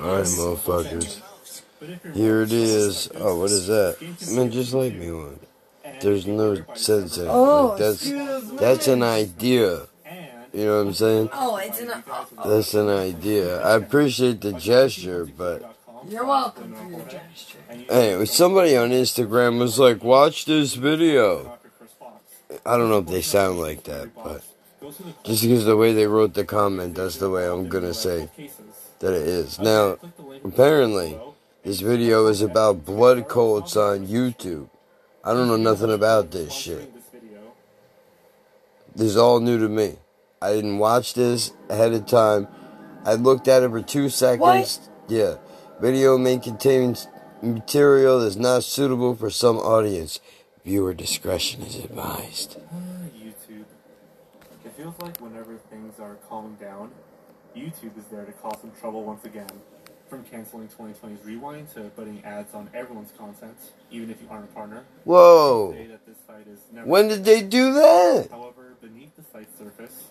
Alright, 0.00 0.24
motherfuckers. 0.24 1.20
Here 2.14 2.42
it 2.42 2.52
is. 2.52 3.10
Oh, 3.14 3.38
what 3.38 3.50
is 3.50 3.66
that? 3.68 3.96
Man, 4.32 4.50
just 4.50 4.74
like 4.74 4.94
me 4.94 5.10
one. 5.12 5.38
There's 6.00 6.26
no 6.26 6.56
sense 6.74 7.18
in 7.18 7.26
it. 7.26 7.30
Oh, 7.30 7.68
Like, 7.70 7.78
that's 7.78 8.10
that's 8.60 8.88
an 8.88 9.02
idea. 9.02 9.86
You 10.52 10.64
know 10.64 10.78
what 10.78 10.86
I'm 10.88 10.94
saying? 10.94 11.28
Oh, 11.32 11.56
it's 11.56 11.80
an. 11.80 11.90
Oh, 12.38 12.48
That's 12.48 12.74
an 12.74 12.88
idea. 12.88 13.60
I 13.62 13.76
appreciate 13.76 14.40
the 14.40 14.52
gesture, 14.52 15.26
but 15.26 15.74
you're 16.08 16.24
welcome 16.24 16.74
for 16.74 16.88
your 16.88 17.00
gesture. 17.06 17.58
hey, 17.68 18.24
somebody 18.24 18.76
on 18.76 18.90
Instagram 18.90 19.58
was 19.58 19.78
like, 19.78 20.02
"Watch 20.02 20.46
this 20.46 20.74
video." 20.74 21.58
I 22.64 22.76
don't 22.76 22.88
know 22.88 22.98
if 22.98 23.06
they 23.06 23.22
sound 23.22 23.60
like 23.60 23.84
that, 23.84 24.08
but 24.14 24.42
just 25.24 25.42
because 25.42 25.64
the 25.66 25.76
way 25.76 25.92
they 25.92 26.06
wrote 26.06 26.32
the 26.34 26.44
comment, 26.44 26.94
that's 26.94 27.16
the 27.18 27.28
way 27.28 27.46
I'm 27.46 27.68
gonna 27.68 27.94
say 27.94 28.30
that 29.00 29.12
it 29.12 29.26
is. 29.26 29.58
Now, 29.58 29.98
apparently, 30.44 31.18
this 31.64 31.80
video 31.80 32.26
is 32.26 32.42
about 32.42 32.84
blood 32.84 33.28
cults 33.28 33.76
on 33.76 34.06
YouTube. 34.06 34.68
I 35.24 35.34
don't 35.34 35.48
know 35.48 35.56
nothing 35.56 35.92
about 35.92 36.30
this 36.30 36.52
shit. 36.52 36.92
This 38.94 39.08
is 39.08 39.16
all 39.16 39.40
new 39.40 39.58
to 39.58 39.68
me. 39.68 39.96
I 40.40 40.52
didn't 40.52 40.78
watch 40.78 41.14
this 41.14 41.52
ahead 41.68 41.92
of 41.92 42.06
time. 42.06 42.48
I 43.04 43.14
looked 43.14 43.48
at 43.48 43.62
it 43.62 43.70
for 43.70 43.82
two 43.82 44.08
seconds. 44.08 44.80
Yeah. 45.08 45.36
Video 45.80 46.18
may 46.18 46.38
contain 46.38 46.96
material 47.42 48.20
that's 48.20 48.36
not 48.36 48.64
suitable 48.64 49.14
for 49.14 49.30
some 49.30 49.56
audience. 49.58 50.20
Viewer 50.64 50.94
discretion 50.94 51.62
is 51.62 51.76
advised. 51.76 52.56
Uh, 52.56 52.76
YouTube. 53.16 53.64
It 54.64 54.72
feels 54.76 54.94
like 55.00 55.20
whenever 55.20 55.56
things 55.70 55.98
are 56.00 56.16
calming 56.28 56.56
down, 56.56 56.90
YouTube 57.56 57.96
is 57.98 58.04
there 58.10 58.24
to 58.24 58.32
cause 58.32 58.60
some 58.60 58.72
trouble 58.80 59.04
once 59.04 59.24
again. 59.24 59.48
From 60.08 60.24
canceling 60.24 60.68
2020's 60.68 61.22
Rewind 61.24 61.68
to 61.74 61.82
putting 61.94 62.24
ads 62.24 62.54
on 62.54 62.70
everyone's 62.72 63.12
content, 63.18 63.56
even 63.90 64.10
if 64.10 64.22
you 64.22 64.28
aren't 64.30 64.44
a 64.44 64.52
partner. 64.54 64.84
Whoa. 65.04 65.72
That 65.72 66.06
this 66.06 66.16
site 66.26 66.46
is 66.46 66.60
never 66.72 66.86
When 66.86 67.08
did 67.08 67.24
they 67.26 67.42
do 67.42 67.74
that? 67.74 68.28
However, 68.30 68.74
beneath 68.80 69.14
the 69.16 69.22
site's 69.30 69.58
surface, 69.58 70.04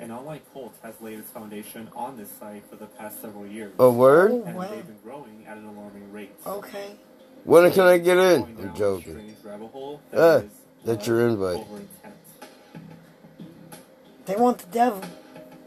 an 0.00 0.10
online 0.10 0.40
cult 0.52 0.74
has 0.82 0.94
laid 1.00 1.20
its 1.20 1.30
foundation 1.30 1.88
on 1.94 2.16
this 2.16 2.28
site 2.28 2.64
for 2.68 2.74
the 2.74 2.86
past 2.86 3.20
several 3.22 3.46
years. 3.46 3.72
A 3.78 3.88
word? 3.88 4.32
Oh, 4.32 4.42
and 4.44 4.56
wow. 4.56 4.68
they've 4.68 4.84
been 4.84 4.98
growing 5.04 5.44
at 5.46 5.56
an 5.56 5.66
alarming 5.66 6.12
rate. 6.12 6.32
Okay. 6.44 6.96
When 7.44 7.70
can 7.70 7.84
I 7.84 7.98
get 7.98 8.18
in? 8.18 8.42
I'm 8.42 8.74
joking. 8.74 9.12
strange 9.12 9.36
rabbit 9.44 9.68
hole 9.68 10.00
Ah, 10.12 10.16
that 10.16 10.44
is 10.44 10.50
that's 10.84 11.06
your 11.06 11.28
invite. 11.28 11.64
They 14.26 14.34
want 14.34 14.58
the 14.58 14.66
devil. 14.66 15.02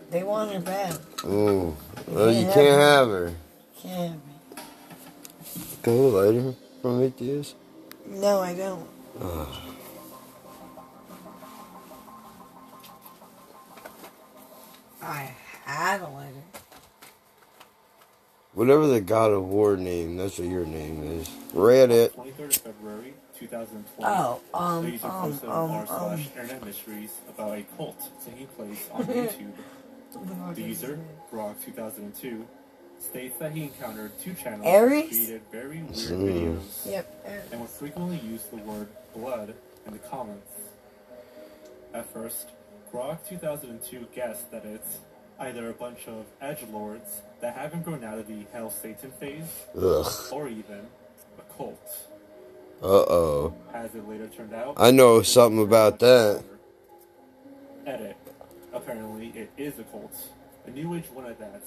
They 0.10 0.24
want 0.24 0.52
her 0.52 0.60
bad. 0.60 0.98
Ooh. 1.26 1.76
Well, 2.08 2.32
you 2.32 2.46
can't 2.52 2.80
have 2.80 3.08
her. 3.10 3.34
Can't 3.82 4.12
have 4.12 4.26
me. 4.26 4.64
Can 5.84 5.94
you 5.94 6.10
lighter 6.10 6.56
from 6.82 7.04
Atheist? 7.04 7.56
No, 8.08 8.40
I 8.40 8.56
don't. 8.56 8.88
I 15.02 15.32
had 15.66 16.02
a 16.02 16.10
letter. 16.10 16.44
Whatever 18.54 18.88
the 18.88 19.02
God 19.02 19.32
of 19.32 19.44
War 19.46 19.78
name, 19.78 20.18
that's 20.18 20.40
what 20.40 20.48
your 20.48 20.66
name 20.66 21.04
is. 21.20 21.30
Reddit. 21.54 22.12
23rd 22.12 22.40
of 22.40 22.56
February 22.56 23.14
2020. 23.40 23.86
Oh, 24.04 24.42
the 24.52 24.58
um, 24.58 24.88
user 24.92 25.08
um, 25.08 25.12
posted 25.32 25.50
um, 25.50 25.72
r 25.72 25.88
um. 25.90 26.20
internet 26.20 26.66
mysteries 26.66 27.12
about 27.30 27.58
a 27.58 27.64
cult 27.78 28.26
taking 28.26 28.48
place 28.48 28.90
on 28.92 29.04
YouTube. 29.06 29.54
The 30.14 30.62
user, 30.62 31.00
Grog 31.30 31.56
2002, 31.64 32.46
states 33.00 33.38
that 33.40 33.52
he 33.52 33.64
encountered 33.64 34.12
two 34.20 34.34
channels 34.34 34.64
that 34.64 34.70
Aries? 34.70 35.10
created 35.10 35.42
very 35.52 35.78
weird 35.84 35.94
videos 35.94 36.86
Yep. 36.86 37.26
and 37.52 37.62
would 37.62 37.70
frequently 37.70 38.18
use 38.20 38.44
the 38.46 38.58
word 38.58 38.88
blood 39.16 39.54
in 39.86 39.94
the 39.94 40.00
comments. 40.00 40.52
At 41.94 42.12
first, 42.12 42.50
Grog 42.92 43.20
2002 43.28 44.08
guessed 44.14 44.50
that 44.52 44.66
it's 44.66 44.98
either 45.40 45.70
a 45.70 45.74
bunch 45.74 46.08
of 46.08 46.26
edge 46.42 46.64
lords 46.72 47.22
that 47.40 47.56
haven't 47.56 47.84
grown 47.84 48.04
out 48.04 48.18
of 48.18 48.28
the 48.28 48.46
Hell 48.52 48.72
Satan 48.72 49.12
phase, 49.20 49.66
Ugh. 49.80 50.12
or 50.32 50.48
even 50.50 50.88
a 51.38 51.54
cult. 51.56 52.08
Uh 52.82 52.86
oh. 52.88 53.54
As 53.74 53.94
it 53.94 54.08
later 54.08 54.28
turned 54.28 54.54
out, 54.54 54.74
I 54.78 54.92
know 54.92 55.22
something 55.22 55.62
about 55.62 56.00
that. 56.00 56.44
Edit. 57.86 58.16
Apparently, 58.82 59.28
it 59.36 59.52
is 59.58 59.78
a 59.78 59.84
cult, 59.84 60.30
a 60.66 60.72
new 60.72 60.96
age 60.96 61.10
one 61.14 61.26
at 61.26 61.38
that, 61.38 61.64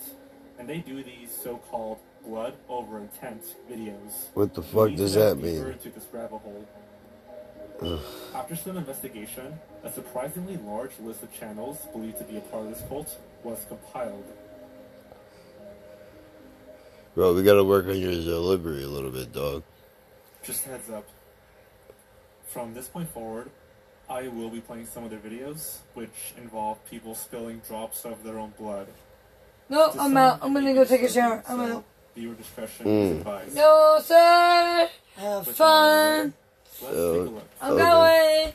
and 0.58 0.66
they 0.68 0.78
do 0.78 1.02
these 1.04 1.30
so-called 1.30 1.98
blood 2.26 2.54
over 2.68 2.98
intent 2.98 3.42
videos. 3.70 4.28
What 4.34 4.54
the 4.54 4.62
fuck 4.62 4.94
does 4.94 5.14
that 5.14 5.36
mean? 5.36 5.62
Into 5.66 5.90
this 5.90 6.06
rabbit 6.10 6.38
hole. 6.38 6.66
Ugh. 7.82 8.00
After 8.34 8.56
some 8.56 8.78
investigation, 8.78 9.58
a 9.84 9.92
surprisingly 9.92 10.56
large 10.56 10.92
list 11.00 11.22
of 11.22 11.32
channels 11.38 11.86
believed 11.92 12.18
to 12.18 12.24
be 12.24 12.38
a 12.38 12.40
part 12.40 12.64
of 12.64 12.70
this 12.70 12.82
cult 12.88 13.18
was 13.44 13.58
compiled. 13.68 14.24
Bro, 17.14 17.34
we 17.34 17.42
gotta 17.42 17.62
work 17.62 17.86
on 17.86 17.98
your 17.98 18.12
delivery 18.12 18.84
a 18.84 18.88
little 18.88 19.10
bit, 19.10 19.32
dog. 19.32 19.62
Just 20.42 20.64
heads 20.64 20.88
up. 20.88 21.06
From 22.46 22.72
this 22.72 22.88
point 22.88 23.10
forward, 23.10 23.50
I 24.12 24.28
will 24.28 24.50
be 24.50 24.60
playing 24.60 24.84
some 24.86 25.04
of 25.04 25.10
their 25.10 25.18
videos, 25.20 25.78
which 25.94 26.34
involve 26.36 26.84
people 26.90 27.14
spilling 27.14 27.62
drops 27.66 28.04
of 28.04 28.22
their 28.22 28.38
own 28.38 28.52
blood. 28.58 28.88
No, 29.70 29.90
To 29.90 30.00
I'm 30.02 30.14
out. 30.18 30.38
I'm 30.42 30.52
gonna 30.52 30.74
go 30.74 30.84
take 30.84 31.02
a 31.02 31.08
shower. 31.08 31.42
I'm 31.48 31.56
so 31.56 31.62
out. 31.76 31.84
Viewer 32.14 32.34
discretion 32.34 32.84
Mm. 32.86 33.04
is 33.04 33.10
advised. 33.16 33.54
No, 33.56 33.98
sir. 34.04 34.90
Have 35.16 35.46
But 35.46 35.54
fun. 35.56 36.34
Let's 36.82 36.92
take 36.92 36.92
a 36.92 37.30
look. 37.36 37.48
I'm 37.62 37.72
Okay. 37.72 37.82
going 37.82 38.52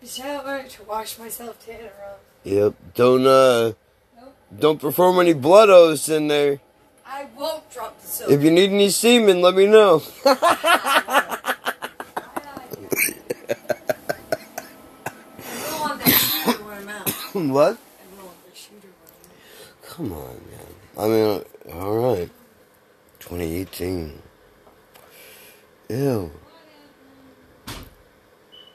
to 0.00 0.06
shower 0.06 0.62
to 0.62 0.82
wash 0.84 1.18
myself 1.18 1.62
to 1.66 1.72
it 1.72 1.92
around. 1.98 2.18
Yep. 2.44 2.74
Don't 2.94 3.26
uh 3.26 3.72
Nope. 4.18 4.34
don't 4.58 4.80
perform 4.80 5.20
any 5.20 5.34
blood 5.34 5.68
oaths 5.68 6.08
in 6.08 6.28
there. 6.28 6.60
I 7.04 7.26
won't 7.36 7.70
drop 7.70 8.00
the 8.00 8.06
soap. 8.08 8.30
If 8.30 8.42
you 8.42 8.50
need 8.50 8.70
any 8.70 8.88
semen, 8.88 9.42
let 9.42 9.54
me 9.54 9.66
know. 9.66 10.02
I 10.24 11.56
don't 15.70 15.80
want 15.80 16.04
that 16.04 16.08
shooter 16.08 16.64
where 16.64 16.74
I'm 16.76 16.88
where 17.48 17.78
Come 19.82 20.12
on, 20.12 20.40
man. 20.50 20.74
I 20.98 21.06
mean, 21.08 21.44
all 21.72 21.96
right. 21.96 22.30
2018. 23.18 24.22
Ew. 25.88 26.30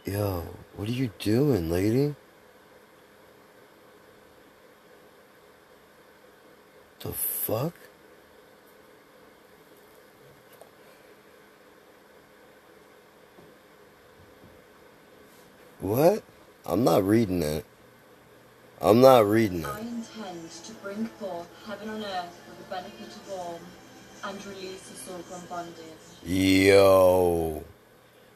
Yo, 0.06 0.44
what 0.76 0.88
are 0.88 0.92
you 0.92 1.10
doing, 1.20 1.70
lady? 1.70 2.16
The 7.00 7.14
fuck? 7.14 7.74
What? 15.80 16.24
I'm 16.66 16.84
not 16.84 17.04
reading 17.04 17.40
that. 17.42 17.64
I'm 18.82 19.02
not 19.02 19.26
reading 19.26 19.66
I 19.66 19.80
intend 19.80 20.52
to 20.52 20.74
bring 20.84 21.06
forth 21.06 21.48
heaven 21.66 21.90
on 21.90 22.04
earth 22.04 22.40
for 22.46 22.62
the 22.62 22.70
benefit 22.70 23.08
of 23.08 23.32
all, 23.32 23.60
and 24.24 24.46
release 24.46 24.92
us 24.92 25.10
all 25.12 25.20
from 25.20 25.48
bondage. 25.48 25.76
Yo. 26.26 27.64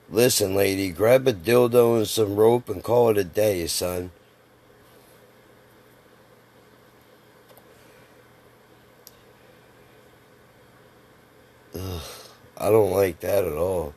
Listen, 0.09 0.55
lady, 0.55 0.89
grab 0.89 1.27
a 1.27 1.33
dildo 1.33 1.97
and 1.97 2.07
some 2.07 2.35
rope 2.35 2.69
and 2.69 2.83
call 2.83 3.09
it 3.09 3.17
a 3.17 3.23
day, 3.23 3.67
son. 3.67 4.11
Ugh, 11.75 12.01
I 12.57 12.69
don't 12.69 12.91
like 12.91 13.19
that 13.19 13.45
at 13.45 13.53
all. 13.53 13.93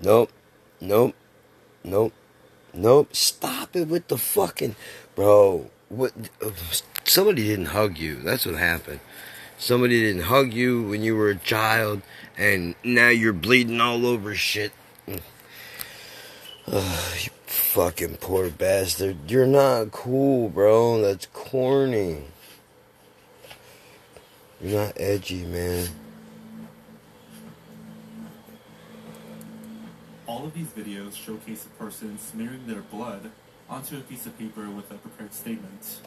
Nope. 0.00 0.30
Nope. 0.80 1.14
Nope. 1.84 2.14
Nope. 2.72 3.14
Stop 3.14 3.76
it 3.76 3.88
with 3.88 4.08
the 4.08 4.18
fucking. 4.18 4.76
Bro, 5.14 5.70
what. 5.88 6.12
Somebody 7.04 7.46
didn't 7.48 7.66
hug 7.66 7.98
you. 7.98 8.16
That's 8.16 8.46
what 8.46 8.56
happened. 8.56 9.00
Somebody 9.58 10.00
didn't 10.00 10.22
hug 10.22 10.54
you 10.54 10.82
when 10.82 11.02
you 11.02 11.16
were 11.16 11.28
a 11.28 11.36
child, 11.36 12.02
and 12.38 12.74
now 12.82 13.08
you're 13.08 13.32
bleeding 13.32 13.80
all 13.80 14.06
over 14.06 14.34
shit. 14.34 14.72
Ugh, 16.66 17.16
you 17.22 17.30
fucking 17.46 18.16
poor 18.18 18.48
bastard. 18.48 19.16
You're 19.28 19.46
not 19.46 19.90
cool, 19.90 20.48
bro. 20.48 21.02
That's 21.02 21.26
corny. 21.26 22.22
You're 24.62 24.86
not 24.86 24.92
edgy, 24.96 25.44
man. 25.44 25.88
All 30.30 30.44
of 30.44 30.54
these 30.54 30.68
videos 30.68 31.16
showcase 31.16 31.66
a 31.66 31.82
person 31.82 32.16
smearing 32.16 32.64
their 32.68 32.82
blood 32.82 33.32
onto 33.68 33.96
a 33.96 34.00
piece 34.00 34.26
of 34.26 34.38
paper 34.38 34.70
with 34.70 34.88
a 34.92 34.94
prepared 34.94 35.34
statement. 35.34 35.98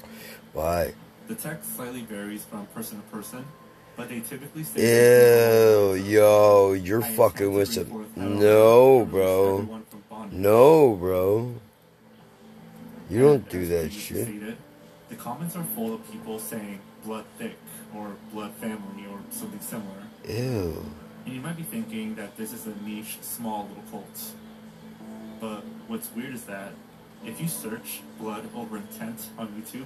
Why? 0.53 0.93
The 1.27 1.35
text 1.35 1.75
slightly 1.75 2.03
varies 2.03 2.45
from 2.45 2.65
person 2.67 3.01
to 3.01 3.03
person, 3.09 3.43
but 3.97 4.07
they 4.07 4.21
typically 4.21 4.63
say. 4.63 4.79
Ew, 4.79 5.95
yo, 5.95 6.71
you're 6.71 7.01
fucking 7.01 7.53
with 7.53 7.73
some. 7.73 8.05
No, 8.15 9.03
bro. 9.03 9.57
everyone 9.57 9.83
from 9.89 10.03
bondage. 10.09 10.39
No, 10.39 10.93
bro. 10.93 11.55
You 13.09 13.19
don't 13.19 13.49
do 13.49 13.65
that 13.65 13.91
shit. 13.91 14.23
Stated, 14.23 14.55
the 15.09 15.15
comments 15.15 15.57
are 15.57 15.65
full 15.75 15.95
of 15.95 16.09
people 16.09 16.39
saying 16.39 16.79
blood 17.03 17.25
thick 17.37 17.57
or 17.93 18.15
blood 18.31 18.53
family 18.53 19.05
or 19.11 19.19
something 19.31 19.59
similar. 19.59 20.07
Ew. 20.29 20.81
And 21.25 21.33
you 21.35 21.41
might 21.41 21.57
be 21.57 21.63
thinking 21.63 22.15
that 22.15 22.35
this 22.37 22.51
is 22.53 22.65
a 22.67 22.73
niche, 22.85 23.17
small 23.21 23.67
little 23.69 23.83
cult. 23.91 24.31
But 25.39 25.63
what's 25.87 26.09
weird 26.15 26.33
is 26.33 26.43
that 26.45 26.71
if 27.25 27.39
you 27.39 27.47
search 27.47 28.01
blood 28.19 28.47
over 28.55 28.77
intent 28.77 29.27
on 29.37 29.47
YouTube, 29.49 29.85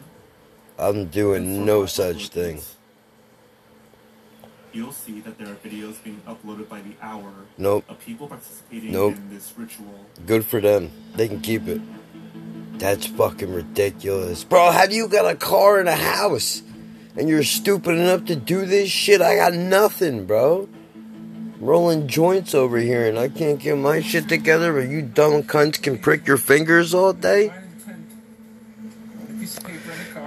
I'm 0.80 1.06
doing 1.08 1.66
no 1.66 1.86
such 1.86 2.30
thing. 2.30 2.62
You'll 4.74 4.92
see 4.92 5.22
that 5.22 5.38
there 5.40 5.48
are 5.48 5.56
videos 5.56 6.04
being 6.04 6.22
uploaded 6.28 6.70
by 6.70 6.82
the 6.82 6.92
hour 7.02 7.32
Nope. 7.58 7.86
of 7.90 8.00
people 8.00 8.28
participating 8.28 8.92
Nope. 8.92 9.16
in 9.16 9.30
this 9.34 9.54
ritual. 9.58 10.06
Good 10.26 10.46
for 10.46 10.62
them. 10.62 10.92
They 11.16 11.28
can 11.28 11.40
keep 11.42 11.68
it. 11.68 11.82
That's 12.78 13.08
fucking 13.08 13.52
ridiculous. 13.52 14.44
Bro, 14.44 14.72
have 14.72 14.92
you 14.92 15.08
got 15.08 15.26
a 15.32 15.36
car 15.36 15.80
and 15.80 15.90
a 15.90 15.96
house? 15.96 16.62
And 17.16 17.28
you're 17.28 17.42
stupid 17.44 17.98
enough 17.98 18.26
to 18.26 18.36
do 18.36 18.66
this 18.68 18.90
shit? 18.92 19.20
I 19.22 19.36
got 19.38 19.54
nothing, 19.54 20.26
bro. 20.28 20.70
Rolling 21.60 22.08
joints 22.08 22.54
over 22.54 22.78
here 22.78 23.08
and 23.08 23.18
I 23.18 23.30
can't 23.30 23.60
get 23.60 23.78
my 23.78 24.02
shit 24.02 24.30
together, 24.30 24.74
but 24.74 24.90
you 24.90 25.02
dumb 25.02 25.44
cunts 25.44 25.82
can 25.82 25.98
prick 25.98 26.28
your 26.28 26.38
fingers 26.38 26.94
all 26.94 27.14
day? 27.14 27.52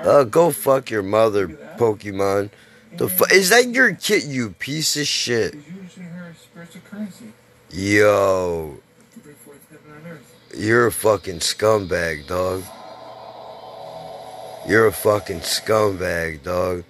Uh, 0.03 0.25
go 0.25 0.51
fuck 0.51 0.91
your 0.91 1.03
mother, 1.03 1.49
Pokemon. 1.77 2.51
The 2.97 3.09
fu- 3.09 3.33
is 3.33 3.51
that 3.51 3.69
your 3.69 3.95
kid, 3.95 4.25
you 4.25 4.51
piece 4.51 4.97
of 4.97 5.07
shit? 5.07 5.55
Yo, 7.71 8.81
you're 10.57 10.87
a 10.87 10.93
fucking 10.93 11.39
scumbag, 11.39 12.27
dog. 12.27 12.65
You're 14.67 14.87
a 14.87 14.93
fucking 14.93 15.41
scumbag, 15.41 16.43
dog. 16.43 16.85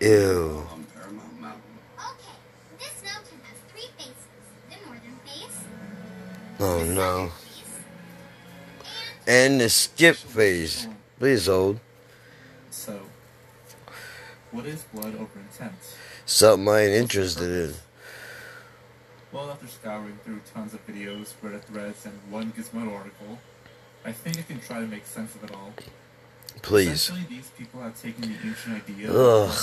Ew. 0.00 0.66
Oh 6.60 6.84
no. 6.84 7.32
And 9.26 9.60
the 9.60 9.70
skip 9.70 10.16
phase. 10.16 10.86
Please 11.18 11.46
hold. 11.46 11.80
So, 12.70 13.00
what 14.50 14.66
is 14.66 14.82
blood 14.92 15.14
over 15.14 15.38
intent? 15.38 15.72
Something 16.26 16.68
I 16.68 16.82
ain't 16.82 16.92
interested 16.92 17.50
in. 17.50 17.74
Well, 19.32 19.50
after 19.50 19.68
scouring 19.68 20.18
through 20.24 20.40
tons 20.52 20.74
of 20.74 20.86
videos, 20.86 21.32
Reddit 21.42 21.62
threads, 21.64 22.04
and 22.04 22.18
one 22.30 22.52
Gizmodo 22.52 22.94
article, 22.94 23.38
I 24.04 24.12
think 24.12 24.38
I 24.38 24.42
can 24.42 24.60
try 24.60 24.80
to 24.80 24.86
make 24.86 25.06
sense 25.06 25.34
of 25.36 25.44
it 25.44 25.54
all. 25.54 25.72
Please. 26.62 26.88
Essentially, 26.88 27.26
these 27.28 27.48
people 27.56 27.80
have 27.80 28.00
taken 28.00 28.22
the 28.22 28.34
ancient 28.44 28.76
idea 28.76 29.12
Ugh. 29.12 29.54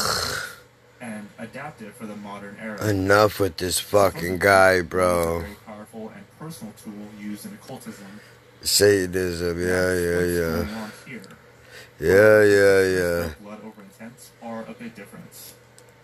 and 1.02 1.28
adapted 1.38 1.90
it 1.90 1.96
for 1.96 2.06
the 2.06 2.16
modern 2.16 2.58
era. 2.62 2.88
Enough 2.88 3.40
with 3.40 3.58
this 3.58 3.80
fucking 3.80 4.40
guy, 4.40 4.82
bro. 4.82 5.44
Powerful 5.78 6.12
and 6.16 6.26
personal 6.40 6.74
tool 6.84 6.94
used 7.20 7.46
in 7.46 7.54
occultism. 7.54 8.06
Satanism, 8.62 9.60
yeah, 9.60 9.68
yeah, 9.68 10.16
what's 10.16 10.32
yeah. 10.32 10.40
going 10.40 10.74
on 10.74 10.92
here. 11.06 11.22
Yeah, 12.00 12.44
yeah, 12.44 12.82
yeah. 12.98 13.34
Blood 13.42 13.60
over 13.64 13.82
intent 13.82 14.32
are 14.42 14.66
a 14.68 14.74
bit 14.74 14.96
different. 14.96 15.54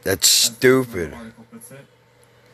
That's 0.04 0.28
stupid. 0.28 1.14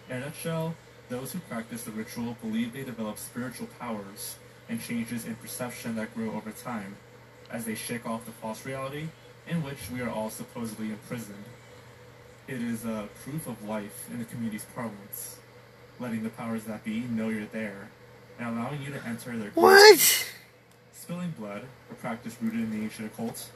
In 0.09 0.15
a 0.15 0.19
nutshell, 0.19 0.75
those 1.09 1.33
who 1.33 1.39
practice 1.39 1.83
the 1.83 1.91
ritual 1.91 2.37
believe 2.41 2.73
they 2.73 2.83
develop 2.83 3.17
spiritual 3.17 3.67
powers 3.79 4.37
and 4.69 4.81
changes 4.81 5.25
in 5.25 5.35
perception 5.35 5.95
that 5.95 6.15
grow 6.15 6.31
over 6.31 6.51
time 6.51 6.95
as 7.51 7.65
they 7.65 7.75
shake 7.75 8.05
off 8.05 8.25
the 8.25 8.31
false 8.31 8.65
reality 8.65 9.07
in 9.47 9.63
which 9.63 9.89
we 9.91 10.01
are 10.01 10.09
all 10.09 10.29
supposedly 10.29 10.89
imprisoned. 10.89 11.43
It 12.47 12.61
is 12.61 12.85
a 12.85 13.09
proof 13.23 13.47
of 13.47 13.63
life 13.67 14.07
in 14.11 14.19
the 14.19 14.25
community's 14.25 14.65
parlance, 14.75 15.37
letting 15.99 16.23
the 16.23 16.29
powers 16.29 16.63
that 16.63 16.83
be 16.83 17.01
know 17.01 17.29
you're 17.29 17.45
there 17.45 17.89
and 18.39 18.57
allowing 18.57 18.81
you 18.81 18.91
to 18.91 19.05
enter 19.05 19.37
their 19.37 19.51
What? 19.51 20.31
Spilling 20.93 21.33
blood, 21.37 21.63
a 21.91 21.95
practice 21.95 22.37
rooted 22.41 22.59
in 22.59 22.71
the 22.71 22.83
ancient 22.83 23.11
occult, 23.11 23.49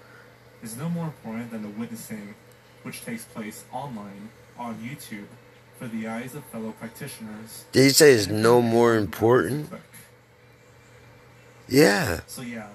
is 0.62 0.76
no 0.78 0.90
more 0.90 1.06
important 1.06 1.52
than 1.52 1.62
the 1.62 1.70
witnessing 1.70 2.36
which 2.84 3.04
takes 3.06 3.24
place 3.26 3.64
online 3.72 4.30
on 4.58 4.76
YouTube 4.76 5.28
for 5.78 5.88
the 5.88 6.08
eyes 6.08 6.36
of 6.36 6.44
fellow 6.46 6.72
practitioners. 6.72 7.66
Did 7.72 7.84
he 7.84 7.90
say 7.90 8.14
it's 8.14 8.28
no 8.28 8.62
more 8.62 8.96
important? 8.96 9.70
Yeah. 11.68 12.22
So 12.28 12.42
yeah, 12.42 12.68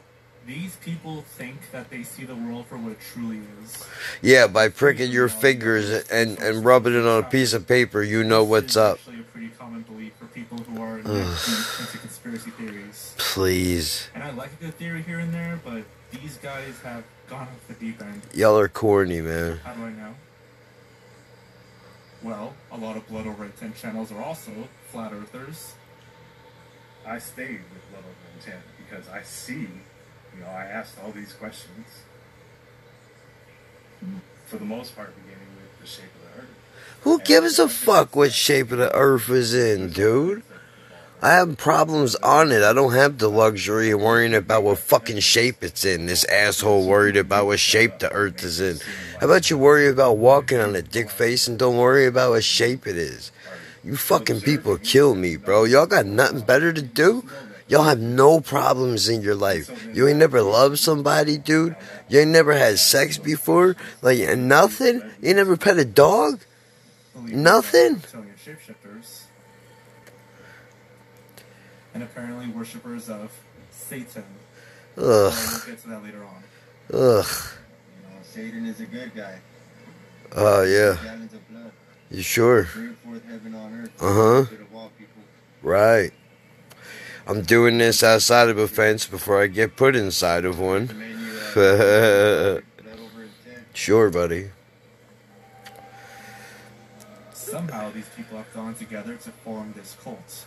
these 0.46 0.76
people 0.76 1.23
think 1.23 1.70
that 1.73 1.90
they 1.90 2.02
see 2.02 2.25
the 2.25 2.35
world 2.35 2.67
for 2.67 2.79
what 2.79 2.93
it 2.93 2.99
truly 3.12 3.40
is. 3.62 3.87
Yeah, 4.23 4.46
by 4.46 4.69
pricking 4.69 5.11
your 5.11 5.29
fingers 5.29 5.90
and, 6.08 6.38
and 6.38 6.64
rubbing 6.64 6.94
it 6.94 7.06
on 7.06 7.25
a 7.25 7.26
piece 7.26 7.52
of 7.52 7.67
paper, 7.67 8.02
you 8.02 8.25
know 8.25 8.44
what's 8.44 8.76
up. 8.76 8.99
actually 8.99 9.20
a 9.20 9.25
pretty 9.25 9.49
common 9.49 9.82
belief 9.82 10.14
for 10.19 10.26
people 10.26 10.58
who 10.58 10.81
are 10.81 10.99
into 10.99 11.99
conspiracy 11.99 12.50
theories. 12.50 13.14
Please. 13.19 14.08
And 14.14 14.23
I 14.23 14.31
like 14.31 14.50
a 14.52 14.64
good 14.64 14.75
theory 14.75 15.02
here 15.02 15.19
and 15.19 15.32
there, 15.32 15.61
but 15.64 15.85
these 16.11 16.38
guys 16.38 16.79
have 16.82 17.05
gone 17.29 17.43
off 17.43 17.69
the 17.69 17.75
deep 17.75 18.00
end. 18.00 18.23
Y'all 18.32 18.58
are 18.58 18.69
corny, 18.69 19.20
man. 19.20 19.58
How 19.64 19.75
do 19.75 19.85
I 19.85 19.90
know? 19.90 20.14
Well, 22.23 22.55
a 22.73 22.76
lot 22.76 22.96
of 22.96 23.06
Blood 23.06 23.26
Over 23.26 23.44
Intent 23.44 23.76
channels 23.76 24.11
are 24.11 24.20
also 24.23 24.50
flat 24.90 25.12
earthers. 25.12 25.75
I 27.06 27.19
stayed 27.19 27.61
with 27.73 27.90
Blood 27.90 28.02
Over 28.05 28.37
Intent 28.37 28.62
because 28.76 29.08
I 29.08 29.23
see, 29.23 29.69
you 30.35 30.41
know, 30.41 30.51
I 30.51 30.65
asked 30.65 30.97
all 31.05 31.13
these 31.13 31.33
questions. 31.33 31.87
For 34.47 34.57
the 34.57 34.65
most 34.65 34.97
part, 34.97 35.15
beginning 35.17 35.49
with 35.57 35.81
the 35.81 35.87
shape 35.87 36.11
of 36.15 36.35
the 36.35 36.43
earth. 36.43 36.49
Who 37.03 37.21
gives 37.21 37.59
a 37.59 37.69
fuck 37.69 38.17
what 38.17 38.33
shape 38.33 38.73
of 38.73 38.79
the 38.79 38.95
earth 38.95 39.29
is 39.29 39.55
in, 39.55 39.91
dude? 39.91 40.43
I 41.21 41.33
have 41.33 41.57
problems 41.57 42.15
on 42.17 42.53
it. 42.53 42.63
I 42.63 42.73
don't 42.73 42.93
have 42.93 43.19
the 43.19 43.29
luxury 43.29 43.91
of 43.91 44.01
worrying 44.01 44.35
about 44.35 44.63
what 44.63 44.79
fucking 44.79 45.19
shape 45.19 45.65
it's 45.65 45.85
in. 45.85 46.07
This 46.07 46.25
asshole 46.27 46.87
worried 46.87 47.17
about 47.17 47.47
what 47.47 47.59
shape 47.59 47.99
the 47.99 48.13
earth 48.13 48.45
is 48.45 48.61
in. 48.61 48.79
How 49.21 49.27
about 49.27 49.51
you 49.51 49.59
worry 49.59 49.89
about 49.89 50.19
walking 50.19 50.61
on 50.61 50.77
a 50.77 50.83
dick 50.83 51.11
face 51.11 51.49
and 51.49 51.59
don't 51.59 51.77
worry 51.77 52.07
about 52.07 52.31
what 52.31 52.45
shape 52.45 52.87
it 52.87 52.97
is? 52.97 53.33
You 53.83 53.97
fucking 53.97 54.43
people 54.43 54.79
kill 54.79 55.17
me, 55.17 55.37
bro. 55.37 55.64
Y'all 55.64 55.87
got 55.87 56.07
nothing 56.07 56.43
better 56.43 56.73
to 56.73 56.83
do? 56.83 57.29
Y'all 57.69 57.85
have 57.85 58.01
no 58.01 58.41
problems 58.41 59.09
in 59.11 59.21
your 59.21 59.35
life. 59.35 59.87
You 59.93 60.09
ain't 60.09 60.19
never 60.19 60.41
loved 60.41 60.79
somebody, 60.79 61.37
dude. 61.37 61.77
You 62.09 62.21
ain't 62.21 62.31
never 62.31 62.55
had 62.55 62.79
sex 62.79 63.19
before. 63.19 63.77
Like 64.01 64.19
nothing. 64.39 64.97
You 65.21 65.29
ain't 65.29 65.37
never 65.37 65.57
pet 65.57 65.79
a 65.79 65.85
dog. 65.85 66.41
Nothing? 67.15 68.03
And 71.93 72.03
apparently 72.03 72.49
worshippers 72.49 73.11
of 73.11 73.33
Satan. 73.71 74.25
Ugh, 74.97 75.05
We'll 75.05 75.67
get 75.67 75.83
to 75.83 75.89
that 75.89 76.03
later 76.03 76.25
on. 76.25 76.43
ugh. 76.93 77.27
You 77.27 78.09
know, 78.09 78.23
Satan 78.23 78.67
is 78.67 78.81
a 78.81 78.87
good 78.87 79.15
guy. 79.15 79.41
Oh 80.35 80.63
yeah, 80.63 80.93
of 80.93 81.49
blood. 81.51 81.73
you 82.11 82.23
sure? 82.23 82.65
Bring 82.65 82.95
forth 82.97 83.25
heaven 83.25 83.55
I'm 87.28 87.42
doing 87.42 87.76
this 87.76 88.02
outside 88.02 88.49
of 88.49 88.56
a 88.56 88.66
fence 88.66 89.06
before 89.06 89.42
I 89.42 89.49
get 89.49 89.76
put 89.76 89.94
inside 89.94 90.47
of 90.47 90.58
one. 90.58 90.88
Uh, 91.54 92.61
sure, 93.75 94.08
blood 94.08 94.30
over 94.30 94.42
intent. 94.42 94.49
buddy. 94.49 94.50
Somehow 97.35 97.90
these 97.90 98.08
people 98.16 98.38
have 98.38 98.50
gone 98.54 98.75
together 98.75 99.16
to 99.16 99.30
form 99.30 99.75
this 99.76 99.94
cult. 100.02 100.47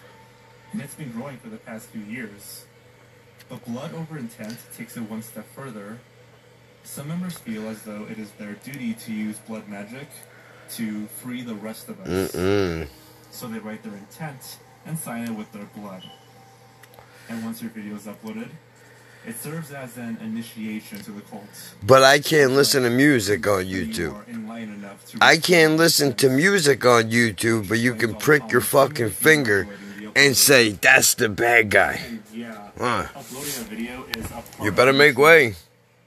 And 0.72 0.82
it's 0.82 0.96
been 0.96 1.12
growing 1.12 1.38
for 1.38 1.50
the 1.50 1.58
past 1.58 1.90
few 1.90 2.02
years. 2.02 2.66
But 3.48 3.64
blood 3.64 3.94
over 3.94 4.18
intent 4.18 4.58
takes 4.76 4.98
it 4.98 5.02
one 5.02 5.22
step 5.22 5.46
further. 5.56 6.00
Some 6.84 7.10
members 7.10 7.38
feel 7.38 7.70
as 7.70 7.84
though 7.84 8.08
it 8.10 8.18
is 8.18 8.32
their 8.40 8.54
duty 8.54 8.96
to 8.96 9.14
use 9.14 9.38
blood 9.38 9.68
magic 9.68 10.08
to 10.72 11.06
free 11.06 11.44
the 11.44 11.54
rest 11.54 11.90
of 11.90 12.00
us. 12.02 12.32
Mm-mm. 12.32 12.88
So 13.30 13.48
they 13.48 13.60
write 13.60 13.84
their 13.84 13.94
intent 13.94 14.58
and 14.88 14.98
sign 14.98 15.28
it 15.28 15.36
with 15.36 15.52
their 15.52 15.70
blood. 15.76 16.04
And 17.32 17.46
once 17.46 17.62
your 17.62 17.72
video 17.72 17.96
is 17.96 18.08
uploaded, 18.08 18.50
it 19.26 19.38
serves 19.38 19.72
as 19.72 19.96
an 19.96 20.18
initiation 20.22 21.00
to 21.00 21.12
the 21.12 21.22
cult. 21.22 21.74
But 21.82 22.04
I 22.04 22.20
can't 22.20 22.52
listen 22.52 22.84
to 22.84 22.90
music 22.90 23.48
on 23.48 23.64
YouTube. 23.64 24.16
are 24.16 24.26
enlightened 24.30 24.84
enough 24.84 25.06
to 25.12 25.18
I 25.22 25.38
can't 25.38 25.78
listen 25.78 26.14
to 26.16 26.30
music 26.30 26.86
on 26.86 27.10
YouTube, 27.10 27.70
but 27.70 27.80
you 27.80 27.96
can 27.96 28.16
prick 28.16 28.52
your 28.52 28.60
fucking 28.60 29.12
finger 29.12 29.66
and 30.14 30.36
say, 30.36 30.72
that's 30.72 31.14
the 31.14 31.30
bad 31.30 31.70
guy. 31.70 32.02
Huh. 32.78 33.08
Uploading 33.16 33.62
a 33.62 33.64
video 33.64 34.06
is 34.18 34.26
a 34.26 34.30
part 34.30 34.64
You 34.64 34.72
better 34.74 34.92
make 34.92 35.18
way. 35.18 35.56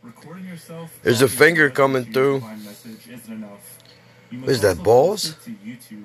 Recording 0.03 0.45
yourself 0.45 0.93
There's 1.03 1.23
a 1.23 1.29
finger 1.29 1.71
coming 1.71 2.05
through. 2.13 2.43
isn't 2.85 3.33
enough, 3.33 3.79
you 4.31 4.41
What 4.41 4.51
is 4.51 4.61
that, 4.61 4.83
balls? 4.83 5.33
filter 5.33 5.51
to 5.53 5.57
YouTube. 5.67 6.05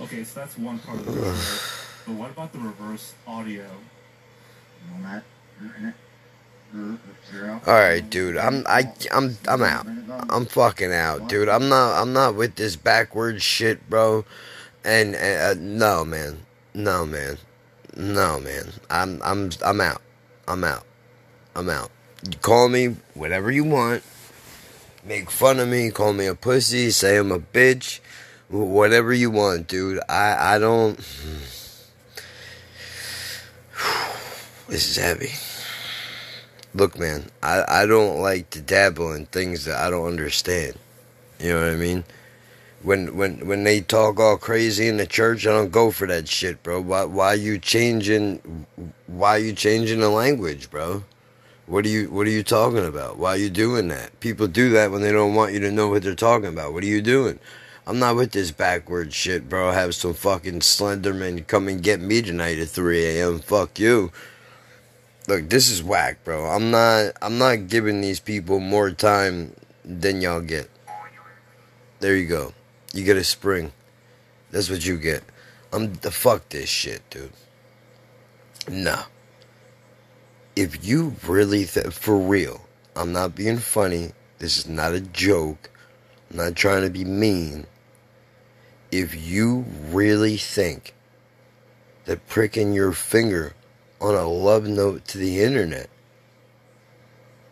Okay, 0.00 0.24
so 0.24 0.40
that's 0.40 0.56
one 0.56 0.78
part 0.78 0.98
of 0.98 1.06
the 1.06 1.12
video. 1.12 1.34
But 2.06 2.14
what 2.14 2.30
about 2.30 2.52
the 2.52 2.58
reverse 2.58 3.14
audio? 3.26 3.66
On 4.94 5.02
that. 5.02 5.24
Zero. 7.30 7.60
All 7.66 7.74
right, 7.74 8.08
dude. 8.08 8.36
I'm 8.36 8.64
I 8.66 8.92
I'm 9.12 9.36
I'm 9.48 9.62
out. 9.62 9.86
I'm 10.28 10.46
fucking 10.46 10.92
out, 10.92 11.28
dude. 11.28 11.48
I'm 11.48 11.68
not 11.68 12.00
I'm 12.00 12.12
not 12.12 12.34
with 12.34 12.54
this 12.56 12.76
backwards 12.76 13.42
shit, 13.42 13.88
bro. 13.88 14.24
And 14.84 15.14
uh, 15.16 15.54
no, 15.58 16.04
man. 16.04 16.44
No, 16.74 17.06
man. 17.06 17.38
No, 17.96 18.38
man. 18.38 18.68
I'm 18.90 19.20
I'm 19.24 19.50
I'm 19.64 19.80
out. 19.80 20.02
I'm 20.46 20.62
out. 20.62 20.84
I'm 21.56 21.68
out. 21.68 21.90
You 22.30 22.38
call 22.38 22.68
me 22.68 22.96
whatever 23.14 23.50
you 23.50 23.64
want. 23.64 24.02
Make 25.04 25.30
fun 25.30 25.58
of 25.58 25.68
me, 25.68 25.90
call 25.90 26.12
me 26.12 26.26
a 26.26 26.34
pussy, 26.34 26.90
say 26.90 27.16
I'm 27.16 27.32
a 27.32 27.38
bitch, 27.38 28.00
wh- 28.00 28.07
whatever 28.48 29.12
you 29.12 29.30
want, 29.30 29.68
dude. 29.68 30.00
I 30.08 30.54
I 30.54 30.58
don't 30.58 30.98
This 34.68 34.90
is 34.90 34.96
heavy. 34.96 35.32
Look, 36.74 36.98
man, 36.98 37.30
I, 37.42 37.64
I 37.66 37.86
don't 37.86 38.20
like 38.20 38.50
to 38.50 38.60
dabble 38.60 39.14
in 39.14 39.26
things 39.26 39.64
that 39.64 39.76
I 39.76 39.90
don't 39.90 40.06
understand. 40.06 40.74
You 41.40 41.54
know 41.54 41.60
what 41.60 41.70
I 41.70 41.76
mean? 41.76 42.04
When 42.82 43.16
when 43.16 43.46
when 43.46 43.64
they 43.64 43.80
talk 43.80 44.20
all 44.20 44.36
crazy 44.36 44.86
in 44.86 44.98
the 44.98 45.06
church, 45.06 45.46
I 45.46 45.50
don't 45.50 45.72
go 45.72 45.90
for 45.90 46.06
that 46.06 46.28
shit, 46.28 46.62
bro. 46.62 46.80
Why 46.80 47.04
why 47.04 47.34
you 47.34 47.58
changing 47.58 48.66
why 49.06 49.38
you 49.38 49.52
changing 49.52 50.00
the 50.00 50.10
language, 50.10 50.70
bro? 50.70 51.02
What 51.66 51.84
are 51.84 51.88
you 51.88 52.10
what 52.10 52.26
are 52.26 52.30
you 52.30 52.44
talking 52.44 52.84
about? 52.84 53.18
Why 53.18 53.30
are 53.30 53.36
you 53.36 53.50
doing 53.50 53.88
that? 53.88 54.20
People 54.20 54.46
do 54.46 54.70
that 54.70 54.90
when 54.90 55.02
they 55.02 55.10
don't 55.10 55.34
want 55.34 55.54
you 55.54 55.60
to 55.60 55.72
know 55.72 55.88
what 55.88 56.02
they're 56.02 56.14
talking 56.14 56.48
about. 56.48 56.72
What 56.72 56.84
are 56.84 56.86
you 56.86 57.02
doing? 57.02 57.40
I'm 57.88 57.98
not 57.98 58.16
with 58.16 58.32
this 58.32 58.50
backward 58.50 59.14
shit, 59.14 59.48
bro. 59.48 59.70
Have 59.72 59.94
some 59.94 60.12
fucking 60.12 60.60
Slenderman 60.60 61.46
come 61.46 61.68
and 61.68 61.82
get 61.82 62.02
me 62.02 62.20
tonight 62.20 62.58
at 62.58 62.68
3 62.68 63.02
a.m. 63.02 63.38
Fuck 63.38 63.78
you. 63.78 64.12
Look, 65.26 65.48
this 65.48 65.70
is 65.70 65.82
whack, 65.82 66.22
bro. 66.22 66.44
I'm 66.44 66.70
not 66.70 67.12
I'm 67.22 67.38
not 67.38 67.68
giving 67.68 68.02
these 68.02 68.20
people 68.20 68.60
more 68.60 68.90
time 68.90 69.54
than 69.86 70.20
y'all 70.20 70.42
get. 70.42 70.68
There 72.00 72.14
you 72.14 72.26
go. 72.26 72.52
You 72.92 73.04
get 73.04 73.16
a 73.16 73.24
spring. 73.24 73.72
That's 74.50 74.68
what 74.68 74.84
you 74.84 74.98
get. 74.98 75.22
I'm 75.72 75.94
the 75.94 76.10
fuck 76.10 76.46
this 76.50 76.68
shit, 76.68 77.00
dude. 77.08 77.32
Nah. 78.70 79.04
If 80.54 80.86
you 80.86 81.16
really 81.26 81.64
th- 81.64 81.94
for 81.94 82.18
real, 82.18 82.66
I'm 82.94 83.14
not 83.14 83.34
being 83.34 83.56
funny. 83.56 84.12
This 84.40 84.58
is 84.58 84.68
not 84.68 84.92
a 84.92 85.00
joke. 85.00 85.70
I'm 86.30 86.36
not 86.36 86.54
trying 86.54 86.82
to 86.82 86.90
be 86.90 87.06
mean. 87.06 87.66
If 88.90 89.14
you 89.14 89.66
really 89.90 90.36
think 90.36 90.94
that 92.06 92.26
pricking 92.26 92.72
your 92.72 92.92
finger 92.92 93.54
on 94.00 94.14
a 94.14 94.26
love 94.26 94.66
note 94.66 95.04
to 95.08 95.18
the 95.18 95.42
internet 95.42 95.90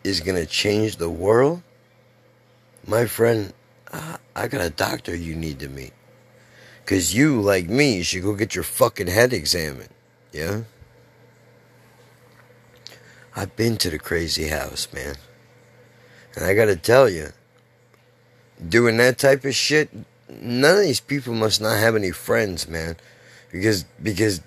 is 0.03 0.19
going 0.19 0.37
to 0.37 0.47
change 0.47 0.97
the 0.97 1.09
world, 1.09 1.61
my 2.87 3.05
friend, 3.05 3.53
I, 3.91 4.47
got 4.47 4.61
a 4.61 4.69
doctor 4.69 5.15
you 5.15 5.35
need 5.35 5.59
to 5.59 5.69
meet. 5.69 5.93
Because 6.83 7.13
you, 7.13 7.41
like 7.41 7.67
me, 7.67 8.01
should 8.01 8.23
go 8.23 8.33
get 8.33 8.55
your 8.55 8.63
fucking 8.63 9.07
head 9.07 9.33
examined. 9.33 9.89
Yeah? 10.31 10.61
I've 13.35 13.55
been 13.55 13.77
to 13.77 13.89
the 13.89 13.99
crazy 13.99 14.47
house, 14.47 14.87
man. 14.93 15.15
And 16.35 16.45
I 16.45 16.55
gotta 16.55 16.75
tell 16.75 17.09
you, 17.09 17.29
doing 18.67 18.97
that 18.97 19.17
type 19.17 19.45
of 19.45 19.53
shit, 19.53 19.89
none 20.29 20.77
of 20.77 20.83
these 20.83 20.99
people 20.99 21.33
must 21.33 21.61
not 21.61 21.77
have 21.77 21.95
any 21.95 22.11
friends, 22.11 22.67
man. 22.67 22.97
Because, 23.51 23.83
because 24.01 24.41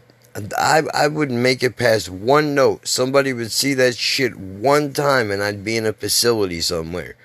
I 0.56 0.82
I 0.94 1.08
wouldn't 1.08 1.40
make 1.40 1.62
it 1.62 1.76
past 1.76 2.08
one 2.08 2.54
note. 2.54 2.86
Somebody 2.86 3.32
would 3.32 3.50
see 3.50 3.74
that 3.74 3.96
shit 3.96 4.36
one 4.36 4.92
time 4.92 5.30
and 5.30 5.42
I'd 5.42 5.64
be 5.64 5.76
in 5.76 5.86
a 5.86 5.92
facility 5.92 6.60
somewhere. 6.60 7.16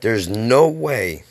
There's 0.00 0.28
no 0.28 0.68
way. 0.68 1.24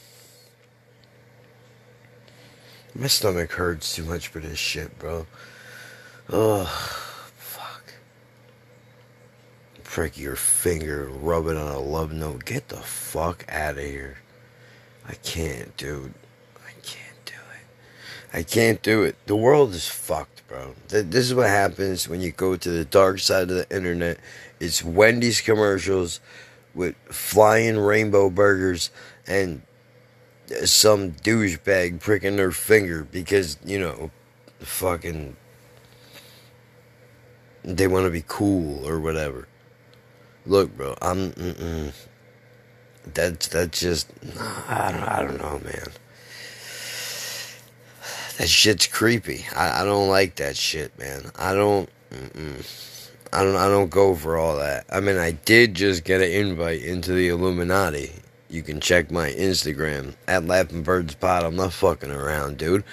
My 2.95 3.07
stomach 3.07 3.53
hurts 3.53 3.95
too 3.95 4.03
much 4.03 4.27
for 4.27 4.39
this 4.39 4.59
shit, 4.59 4.97
bro. 4.99 5.25
Oh, 6.29 6.65
fuck. 7.35 7.93
Prick 9.83 10.17
your 10.17 10.35
finger, 10.35 11.05
rub 11.05 11.47
it 11.47 11.57
on 11.57 11.73
a 11.73 11.79
love 11.79 12.11
note. 12.11 12.45
Get 12.45 12.69
the 12.69 12.77
fuck 12.77 13.45
out 13.49 13.77
of 13.77 13.83
here. 13.83 14.17
I 15.07 15.13
can't, 15.15 15.75
dude. 15.77 16.13
I 16.57 16.71
can't 16.81 17.25
do 17.25 17.33
it. 17.33 18.18
I 18.31 18.43
can't 18.43 18.81
do 18.81 19.03
it. 19.03 19.15
The 19.25 19.35
world 19.35 19.73
is 19.73 19.87
fucked, 19.87 20.47
bro. 20.47 20.75
This 20.87 21.25
is 21.25 21.33
what 21.33 21.47
happens 21.47 22.07
when 22.07 22.21
you 22.21 22.31
go 22.31 22.55
to 22.55 22.69
the 22.69 22.85
dark 22.85 23.19
side 23.19 23.43
of 23.43 23.49
the 23.49 23.75
internet. 23.75 24.19
It's 24.59 24.83
Wendy's 24.83 25.41
commercials 25.41 26.19
with 26.75 26.95
flying 27.09 27.77
rainbow 27.77 28.29
burgers 28.29 28.91
and 29.25 29.63
some 30.65 31.11
douchebag 31.11 31.99
pricking 31.99 32.35
their 32.35 32.51
finger 32.51 33.03
because, 33.03 33.57
you 33.65 33.79
know, 33.79 34.11
fucking. 34.59 35.35
They 37.63 37.87
want 37.87 38.05
to 38.05 38.11
be 38.11 38.23
cool 38.27 38.87
or 38.87 38.99
whatever. 38.99 39.47
Look, 40.45 40.75
bro, 40.77 40.95
I'm. 41.01 41.31
Mm-mm. 41.33 41.93
That's 43.13 43.47
that's 43.47 43.79
just. 43.79 44.09
I 44.67 44.91
don't, 44.91 45.03
I 45.03 45.21
don't 45.23 45.37
know, 45.37 45.59
man. 45.63 45.91
That 48.39 48.47
shit's 48.47 48.87
creepy. 48.87 49.45
I, 49.53 49.81
I 49.81 49.83
don't 49.83 50.07
like 50.07 50.37
that 50.37 50.55
shit, 50.55 50.97
man. 50.97 51.29
I 51.35 51.53
don't. 51.53 51.89
Mm-mm. 52.09 53.09
I 53.33 53.43
don't. 53.43 53.57
I 53.57 53.67
don't 53.67 53.89
go 53.89 54.15
for 54.15 54.37
all 54.37 54.55
that. 54.55 54.85
I 54.89 55.01
mean, 55.01 55.17
I 55.17 55.31
did 55.31 55.73
just 55.73 56.05
get 56.05 56.21
an 56.21 56.31
invite 56.31 56.81
into 56.81 57.11
the 57.11 57.27
Illuminati. 57.27 58.13
You 58.49 58.63
can 58.63 58.79
check 58.79 59.11
my 59.11 59.29
Instagram 59.29 60.15
at 60.25 60.45
Laughing 60.45 60.83
Birds 60.83 61.15
Pod. 61.15 61.43
I'm 61.43 61.57
not 61.57 61.73
fucking 61.73 62.11
around, 62.11 62.57
dude. 62.57 62.85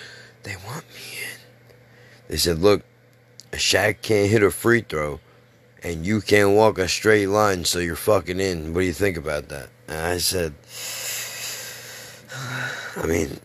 They 0.43 0.57
want 0.67 0.85
me 0.89 1.19
in. 1.23 1.39
They 2.27 2.39
said, 2.39 2.59
look, 2.59 2.83
a 3.53 3.57
Shaq 3.57 4.03
can't 4.03 4.29
hit 4.29 4.43
a 4.43 4.51
free 4.51 4.81
throw, 4.81 5.21
and 5.81 6.05
you 6.05 6.23
can't 6.23 6.57
walk 6.57 6.77
a 6.79 6.89
straight 6.89 7.29
line, 7.29 7.65
so 7.65 7.79
you're 7.79 7.95
fucking 7.95 8.41
in. 8.41 8.75
What 8.75 8.81
do 8.81 8.87
you 8.87 8.93
think 8.93 9.17
about 9.17 9.49
that? 9.51 9.69
And 9.87 9.99
I 9.99 10.19
said, 10.19 10.55
I 12.97 13.07
mean, 13.07 13.39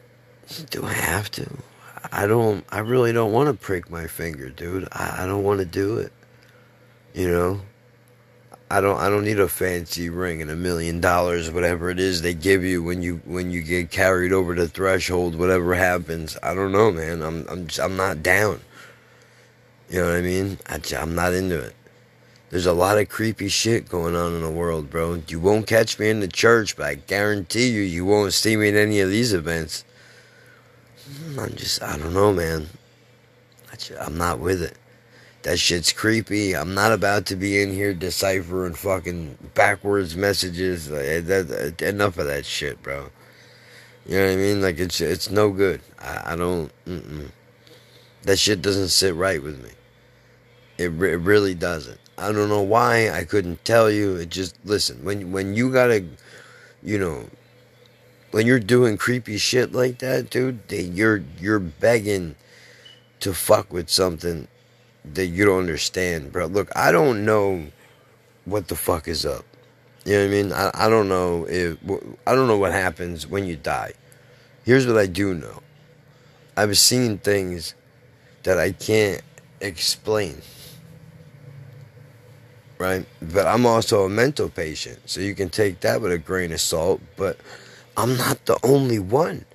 do 0.71 0.83
I 0.83 0.93
have 0.93 1.29
to? 1.31 1.47
I 2.11 2.27
don't. 2.27 2.65
I 2.69 2.79
really 2.79 3.13
don't 3.13 3.31
want 3.31 3.47
to 3.47 3.53
prick 3.53 3.89
my 3.89 4.07
finger, 4.07 4.49
dude. 4.49 4.87
I, 4.91 5.23
I 5.23 5.25
don't 5.25 5.43
want 5.43 5.59
to 5.59 5.65
do 5.65 5.97
it. 5.97 6.11
You 7.13 7.29
know. 7.29 7.61
I 8.69 8.79
don't. 8.79 8.97
I 8.97 9.09
don't 9.09 9.25
need 9.25 9.39
a 9.39 9.49
fancy 9.49 10.09
ring 10.09 10.41
and 10.41 10.49
a 10.49 10.55
million 10.55 11.01
dollars, 11.01 11.51
whatever 11.51 11.89
it 11.89 11.99
is 11.99 12.21
they 12.21 12.33
give 12.33 12.63
you 12.63 12.81
when 12.81 13.01
you 13.01 13.21
when 13.25 13.51
you 13.51 13.61
get 13.63 13.91
carried 13.91 14.31
over 14.31 14.55
the 14.55 14.67
threshold. 14.67 15.35
Whatever 15.35 15.75
happens, 15.75 16.37
I 16.41 16.53
don't 16.53 16.71
know, 16.71 16.91
man. 16.91 17.21
I'm. 17.21 17.45
I'm. 17.49 17.67
Just, 17.67 17.81
I'm 17.81 17.97
not 17.97 18.23
down. 18.23 18.61
You 19.89 19.99
know 19.99 20.07
what 20.07 20.15
I 20.15 20.21
mean? 20.21 20.57
I'm 20.97 21.15
not 21.15 21.33
into 21.33 21.59
it. 21.59 21.75
There's 22.49 22.65
a 22.65 22.73
lot 22.73 22.97
of 22.97 23.09
creepy 23.09 23.49
shit 23.49 23.89
going 23.89 24.15
on 24.15 24.33
in 24.35 24.41
the 24.41 24.49
world, 24.49 24.89
bro. 24.89 25.21
You 25.27 25.41
won't 25.41 25.67
catch 25.67 25.99
me 25.99 26.09
in 26.09 26.21
the 26.21 26.29
church, 26.29 26.77
but 26.77 26.85
I 26.85 26.95
guarantee 26.95 27.69
you, 27.69 27.81
you 27.81 28.05
won't 28.05 28.33
see 28.33 28.55
me 28.55 28.69
at 28.69 28.75
any 28.75 29.01
of 29.01 29.09
these 29.09 29.33
events. 29.33 29.83
I'm 31.39 31.55
just, 31.55 31.81
I 31.81 31.97
don't 31.97 32.13
know, 32.13 32.33
man. 32.33 32.67
I'm 33.99 34.17
not 34.17 34.39
with 34.39 34.61
it. 34.61 34.77
That 35.43 35.57
shit's 35.57 35.91
creepy. 35.91 36.55
I'm 36.55 36.73
not 36.75 36.91
about 36.91 37.25
to 37.27 37.35
be 37.35 37.61
in 37.61 37.73
here 37.73 37.93
deciphering 37.93 38.75
fucking 38.75 39.37
backwards 39.55 40.15
messages. 40.15 40.87
That, 40.87 41.75
uh, 41.81 41.85
enough 41.85 42.19
of 42.19 42.27
that 42.27 42.45
shit, 42.45 42.81
bro. 42.83 43.09
You 44.05 44.17
know 44.17 44.25
what 44.25 44.33
I 44.33 44.35
mean? 44.35 44.61
Like 44.61 44.79
it's 44.79 45.01
it's 45.01 45.29
no 45.31 45.49
good. 45.51 45.81
I, 45.99 46.33
I 46.33 46.35
don't. 46.35 46.71
Mm-mm. 46.85 47.31
That 48.23 48.37
shit 48.37 48.61
doesn't 48.61 48.89
sit 48.89 49.15
right 49.15 49.41
with 49.41 49.63
me. 49.63 49.71
It, 50.77 50.91
re- 50.91 51.13
it 51.13 51.17
really 51.17 51.55
doesn't. 51.55 51.99
I 52.17 52.31
don't 52.31 52.49
know 52.49 52.61
why. 52.61 53.09
I 53.09 53.23
couldn't 53.23 53.63
tell 53.65 53.89
you. 53.89 54.15
It 54.17 54.29
just 54.29 54.55
listen 54.63 55.03
when 55.03 55.31
when 55.31 55.55
you 55.55 55.71
gotta, 55.71 56.05
you 56.83 56.99
know, 56.99 57.25
when 58.31 58.47
you're 58.47 58.59
doing 58.59 58.97
creepy 58.97 59.37
shit 59.37 59.73
like 59.73 59.99
that, 59.99 60.29
dude. 60.29 60.61
You're 60.69 61.23
you're 61.39 61.59
begging 61.59 62.35
to 63.21 63.33
fuck 63.33 63.73
with 63.73 63.89
something 63.89 64.47
that 65.05 65.27
you 65.27 65.45
don't 65.45 65.59
understand, 65.59 66.31
bro. 66.31 66.47
Look, 66.47 66.69
I 66.75 66.91
don't 66.91 67.25
know 67.25 67.67
what 68.45 68.67
the 68.69 68.75
fuck 68.75 69.07
is 69.07 69.25
up. 69.25 69.45
You 70.05 70.13
know 70.13 70.19
what 70.21 70.27
I 70.27 70.29
mean? 70.31 70.53
I, 70.53 70.71
I 70.73 70.89
don't 70.89 71.09
know 71.09 71.45
if 71.49 71.77
I 72.27 72.35
don't 72.35 72.47
know 72.47 72.57
what 72.57 72.73
happens 72.73 73.27
when 73.27 73.45
you 73.45 73.55
die. 73.57 73.93
Here's 74.65 74.87
what 74.87 74.97
I 74.97 75.07
do 75.07 75.33
know. 75.33 75.61
I've 76.57 76.77
seen 76.77 77.17
things 77.19 77.75
that 78.43 78.59
I 78.59 78.71
can't 78.71 79.21
explain. 79.61 80.41
right? 82.79 83.05
But 83.21 83.47
I'm 83.47 83.65
also 83.65 84.05
a 84.05 84.09
mental 84.09 84.49
patient, 84.49 84.99
so 85.05 85.21
you 85.21 85.35
can 85.35 85.49
take 85.49 85.81
that 85.81 86.01
with 86.01 86.11
a 86.11 86.17
grain 86.17 86.51
of 86.51 86.61
salt. 86.61 87.01
But 87.15 87.37
I'm 87.97 88.17
not 88.17 88.45
the 88.45 88.57
only 88.63 88.99
one. 88.99 89.45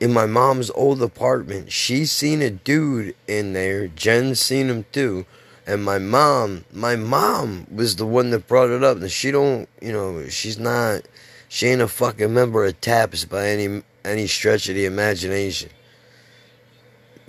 In 0.00 0.12
my 0.12 0.26
mom's 0.26 0.70
old 0.70 1.02
apartment, 1.02 1.72
she's 1.72 2.12
seen 2.12 2.40
a 2.42 2.50
dude 2.50 3.14
in 3.26 3.52
there. 3.52 3.88
Jen's 3.88 4.40
seen 4.40 4.68
him 4.68 4.84
too. 4.92 5.26
And 5.66 5.84
my 5.84 5.98
mom, 5.98 6.64
my 6.72 6.96
mom 6.96 7.66
was 7.70 7.96
the 7.96 8.06
one 8.06 8.30
that 8.30 8.46
brought 8.46 8.70
it 8.70 8.82
up. 8.82 8.98
And 8.98 9.10
she 9.10 9.30
don't, 9.30 9.68
you 9.82 9.92
know, 9.92 10.28
she's 10.28 10.58
not, 10.58 11.02
she 11.48 11.66
ain't 11.66 11.82
a 11.82 11.88
fucking 11.88 12.32
member 12.32 12.64
of 12.64 12.80
TAPS 12.80 13.24
by 13.24 13.48
any 13.48 13.82
any 14.04 14.26
stretch 14.26 14.68
of 14.68 14.74
the 14.74 14.86
imagination. 14.86 15.70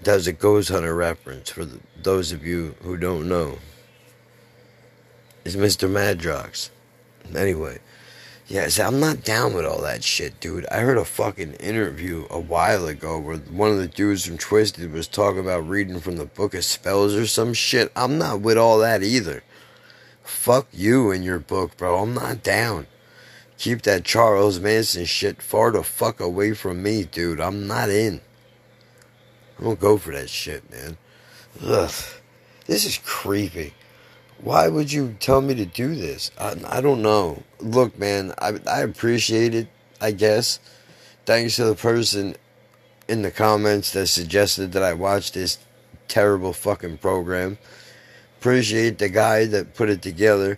That 0.04 0.16
was 0.16 0.28
a 0.28 0.34
Ghost 0.34 0.70
Hunter 0.70 0.96
reference 0.96 1.50
for 1.50 1.66
the, 1.66 1.80
those 2.02 2.32
of 2.32 2.46
you 2.46 2.76
who 2.82 2.96
don't 2.96 3.28
know. 3.28 3.58
It's 5.44 5.56
Mr. 5.56 5.90
Madrox. 5.90 6.70
Anyway, 7.36 7.80
yeah, 8.50 8.68
see, 8.68 8.82
I'm 8.82 9.00
not 9.00 9.24
down 9.24 9.54
with 9.54 9.64
all 9.64 9.80
that 9.82 10.04
shit, 10.04 10.40
dude. 10.40 10.66
I 10.72 10.80
heard 10.80 10.98
a 10.98 11.06
fucking 11.06 11.54
interview 11.54 12.26
a 12.32 12.40
while 12.40 12.88
ago 12.88 13.20
where 13.20 13.38
one 13.38 13.70
of 13.70 13.78
the 13.78 13.88
dudes 13.88 14.26
from 14.26 14.40
Twisted 14.40 14.92
was 14.92 15.08
talking 15.08 15.42
about 15.42 15.70
reading 15.70 16.00
from 16.00 16.18
the 16.18 16.26
Book 16.26 16.56
of 16.56 16.66
Spells 16.66 17.14
or 17.14 17.28
some 17.28 17.54
shit. 17.54 17.92
I'm 17.96 18.18
not 18.18 18.42
with 18.42 18.58
all 18.58 18.80
that 18.80 19.04
either. 19.04 19.44
Fuck 20.24 20.68
you 20.74 21.12
and 21.12 21.24
your 21.24 21.38
book, 21.38 21.78
bro. 21.78 22.02
I'm 22.02 22.16
not 22.16 22.42
down. 22.42 22.88
Keep 23.60 23.84
that 23.84 24.04
Charles 24.04 24.60
Manson 24.60 25.06
shit 25.06 25.44
far 25.44 25.70
the 25.70 25.84
fuck 25.84 26.20
away 26.20 26.56
from 26.56 26.82
me, 26.82 27.04
dude. 27.04 27.40
I'm 27.40 27.68
not 27.68 27.90
in. 27.90 28.20
I 29.60 29.64
don't 29.64 29.80
go 29.80 29.98
for 29.98 30.12
that 30.12 30.30
shit, 30.30 30.72
man. 30.72 30.98
Ugh. 31.64 31.92
This 32.66 32.86
is 32.86 33.00
creepy. 33.04 33.76
Why 34.42 34.70
would 34.70 34.92
you 34.92 35.18
tell 35.20 35.42
me 35.42 35.54
to 35.56 35.66
do 35.66 35.96
this? 35.96 36.32
I, 36.40 36.56
I 36.66 36.82
don't 36.82 37.02
know. 37.02 37.44
Look, 37.60 38.00
man, 38.00 38.34
I, 38.40 38.54
I 38.68 38.82
appreciate 38.82 39.54
it, 39.54 39.68
I 40.00 40.12
guess. 40.12 40.60
Thanks 41.26 41.58
to 41.58 41.66
the 41.66 41.76
person 41.76 42.36
in 43.08 43.22
the 43.22 43.32
comments 43.32 43.92
that 43.92 44.08
suggested 44.08 44.72
that 44.72 44.84
I 44.84 44.94
watch 44.94 45.34
this 45.34 45.60
terrible 46.08 46.54
fucking 46.54 46.98
program. 47.00 47.58
Appreciate 48.40 48.98
the 48.98 49.10
guy 49.10 49.46
that 49.46 49.76
put 49.76 49.90
it 49.90 50.02
together. 50.02 50.58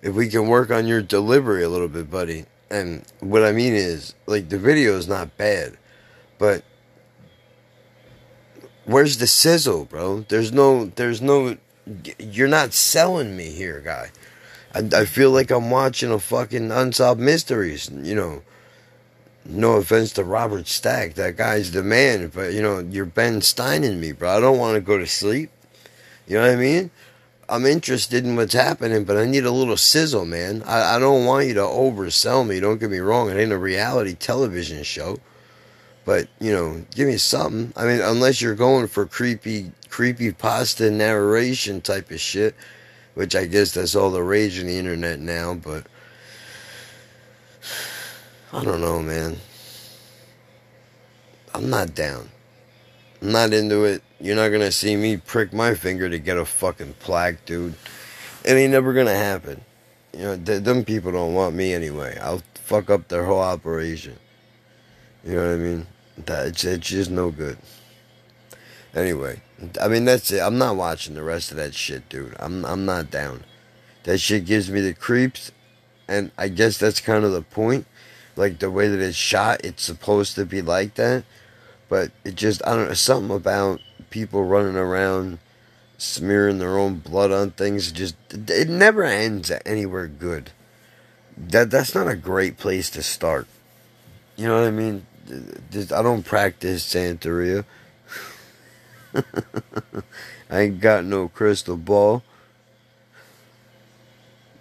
If 0.00 0.14
we 0.14 0.28
can 0.28 0.48
work 0.48 0.70
on 0.70 0.86
your 0.86 1.02
delivery 1.02 1.62
a 1.62 1.68
little 1.68 1.88
bit, 1.88 2.10
buddy. 2.10 2.46
And 2.70 3.04
what 3.20 3.44
I 3.44 3.52
mean 3.52 3.74
is, 3.74 4.14
like, 4.26 4.48
the 4.48 4.58
video 4.58 4.96
is 4.96 5.08
not 5.08 5.36
bad, 5.36 5.76
but 6.38 6.64
where's 8.84 9.18
the 9.18 9.26
sizzle, 9.26 9.84
bro? 9.84 10.20
There's 10.28 10.52
no, 10.52 10.86
there's 10.86 11.20
no, 11.20 11.56
you're 12.18 12.48
not 12.48 12.72
selling 12.72 13.36
me 13.36 13.50
here, 13.50 13.80
guy. 13.80 14.10
I, 14.74 15.00
I 15.00 15.04
feel 15.04 15.30
like 15.30 15.50
I'm 15.50 15.70
watching 15.70 16.10
a 16.10 16.18
fucking 16.18 16.70
Unsolved 16.70 17.20
Mysteries, 17.20 17.90
you 17.90 18.14
know. 18.14 18.42
No 19.44 19.76
offense 19.76 20.12
to 20.12 20.24
Robert 20.24 20.68
Stack, 20.68 21.14
that 21.14 21.36
guy's 21.36 21.72
the 21.72 21.82
man, 21.82 22.28
but 22.28 22.52
you 22.52 22.60
know, 22.60 22.80
you're 22.80 23.06
Ben 23.06 23.40
Stein 23.40 23.82
in 23.82 23.98
me, 23.98 24.12
bro. 24.12 24.36
I 24.36 24.40
don't 24.40 24.58
want 24.58 24.74
to 24.74 24.80
go 24.82 24.98
to 24.98 25.06
sleep. 25.06 25.50
You 26.26 26.36
know 26.36 26.42
what 26.42 26.50
I 26.50 26.56
mean? 26.56 26.90
I'm 27.48 27.64
interested 27.64 28.26
in 28.26 28.36
what's 28.36 28.52
happening, 28.52 29.04
but 29.04 29.16
I 29.16 29.24
need 29.24 29.46
a 29.46 29.50
little 29.50 29.78
sizzle, 29.78 30.26
man. 30.26 30.62
I, 30.66 30.96
I 30.96 30.98
don't 30.98 31.24
want 31.24 31.46
you 31.46 31.54
to 31.54 31.60
oversell 31.60 32.46
me. 32.46 32.60
Don't 32.60 32.78
get 32.78 32.90
me 32.90 32.98
wrong. 32.98 33.30
It 33.30 33.38
ain't 33.38 33.52
a 33.52 33.58
reality 33.58 34.14
television 34.14 34.82
show. 34.82 35.18
But, 36.08 36.26
you 36.40 36.52
know, 36.52 36.82
give 36.94 37.06
me 37.06 37.18
something. 37.18 37.70
I 37.76 37.84
mean, 37.84 38.00
unless 38.00 38.40
you're 38.40 38.54
going 38.54 38.88
for 38.88 39.04
creepy, 39.04 39.72
creepy 39.90 40.32
pasta 40.32 40.90
narration 40.90 41.82
type 41.82 42.10
of 42.10 42.18
shit, 42.18 42.54
which 43.12 43.36
I 43.36 43.44
guess 43.44 43.74
that's 43.74 43.94
all 43.94 44.10
the 44.10 44.22
rage 44.22 44.58
in 44.58 44.68
the 44.68 44.78
internet 44.78 45.20
now, 45.20 45.52
but 45.52 45.86
I 48.54 48.64
don't 48.64 48.80
know, 48.80 49.02
man. 49.02 49.36
I'm 51.54 51.68
not 51.68 51.94
down. 51.94 52.30
I'm 53.20 53.32
not 53.32 53.52
into 53.52 53.84
it. 53.84 54.02
You're 54.18 54.36
not 54.36 54.48
gonna 54.48 54.72
see 54.72 54.96
me 54.96 55.18
prick 55.18 55.52
my 55.52 55.74
finger 55.74 56.08
to 56.08 56.18
get 56.18 56.38
a 56.38 56.46
fucking 56.46 56.94
plaque, 57.00 57.44
dude. 57.44 57.74
It 58.46 58.54
ain't 58.54 58.72
never 58.72 58.94
gonna 58.94 59.14
happen. 59.14 59.60
You 60.14 60.20
know, 60.20 60.36
th- 60.38 60.62
them 60.62 60.86
people 60.86 61.12
don't 61.12 61.34
want 61.34 61.54
me 61.54 61.74
anyway. 61.74 62.18
I'll 62.18 62.40
fuck 62.54 62.88
up 62.88 63.08
their 63.08 63.26
whole 63.26 63.42
operation. 63.42 64.16
You 65.22 65.34
know 65.34 65.48
what 65.48 65.52
I 65.52 65.56
mean? 65.56 65.86
That 66.26 66.48
it's, 66.48 66.64
it's 66.64 66.88
just 66.88 67.10
no 67.10 67.30
good. 67.30 67.58
Anyway, 68.94 69.42
I 69.80 69.88
mean 69.88 70.04
that's 70.04 70.30
it. 70.30 70.40
I'm 70.40 70.58
not 70.58 70.76
watching 70.76 71.14
the 71.14 71.22
rest 71.22 71.50
of 71.50 71.56
that 71.58 71.74
shit, 71.74 72.08
dude. 72.08 72.34
I'm 72.38 72.64
I'm 72.64 72.84
not 72.84 73.10
down. 73.10 73.44
That 74.04 74.18
shit 74.18 74.44
gives 74.44 74.70
me 74.70 74.80
the 74.80 74.94
creeps, 74.94 75.52
and 76.08 76.30
I 76.38 76.48
guess 76.48 76.78
that's 76.78 77.00
kind 77.00 77.24
of 77.24 77.32
the 77.32 77.42
point. 77.42 77.86
Like 78.36 78.58
the 78.58 78.70
way 78.70 78.88
that 78.88 79.00
it's 79.00 79.16
shot, 79.16 79.64
it's 79.64 79.82
supposed 79.82 80.34
to 80.36 80.46
be 80.46 80.62
like 80.62 80.94
that, 80.94 81.24
but 81.88 82.12
it 82.24 82.34
just 82.34 82.62
I 82.66 82.74
don't 82.74 82.88
know 82.88 82.94
something 82.94 83.36
about 83.36 83.80
people 84.10 84.44
running 84.44 84.76
around 84.76 85.38
smearing 85.98 86.58
their 86.58 86.78
own 86.78 87.00
blood 87.00 87.32
on 87.32 87.50
things. 87.50 87.92
Just 87.92 88.14
it 88.30 88.68
never 88.68 89.02
ends 89.04 89.52
anywhere 89.66 90.06
good. 90.06 90.52
That 91.36 91.70
that's 91.70 91.94
not 91.94 92.08
a 92.08 92.16
great 92.16 92.56
place 92.56 92.88
to 92.90 93.02
start. 93.02 93.46
You 94.36 94.46
know 94.46 94.60
what 94.60 94.68
I 94.68 94.70
mean? 94.70 95.06
I 95.30 96.02
don't 96.02 96.24
practice 96.24 96.94
Santeria. 96.94 97.64
I 100.50 100.60
ain't 100.60 100.80
got 100.80 101.04
no 101.04 101.28
crystal 101.28 101.76
ball. 101.76 102.22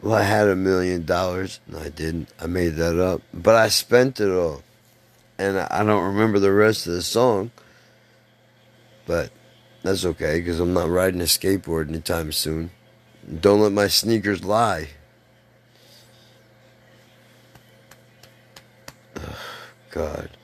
Well, 0.01 0.13
I 0.13 0.23
had 0.23 0.47
a 0.47 0.56
million 0.56 1.06
dollars. 1.06 1.60
No, 1.67 1.80
I 1.80 1.89
didn't. 1.89 2.30
I 2.39 2.47
made 2.47 2.75
that 2.75 2.99
up. 2.99 3.21
But 3.34 3.56
I 3.56 3.69
spent 3.69 4.19
it 4.19 4.30
all. 4.30 4.63
And 5.39 5.58
I 5.58 5.84
don't 5.84 6.13
remember 6.13 6.39
the 6.39 6.51
rest 6.51 6.88
of 6.88 6.93
the 6.93 7.01
song. 7.01 7.51
But 9.06 9.32
that's 9.84 10.06
okay, 10.06 10.39
because 10.39 10.60
I'm 10.60 10.73
not 10.73 10.89
riding 10.89 11.21
a 11.21 11.25
skateboard 11.25 11.89
anytime 11.89 12.32
soon. 12.32 12.71
Don't 13.39 13.62
let 13.62 13.71
my 13.71 13.88
sneakers 13.88 14.43
lie. 14.43 14.89
God. 19.91 20.37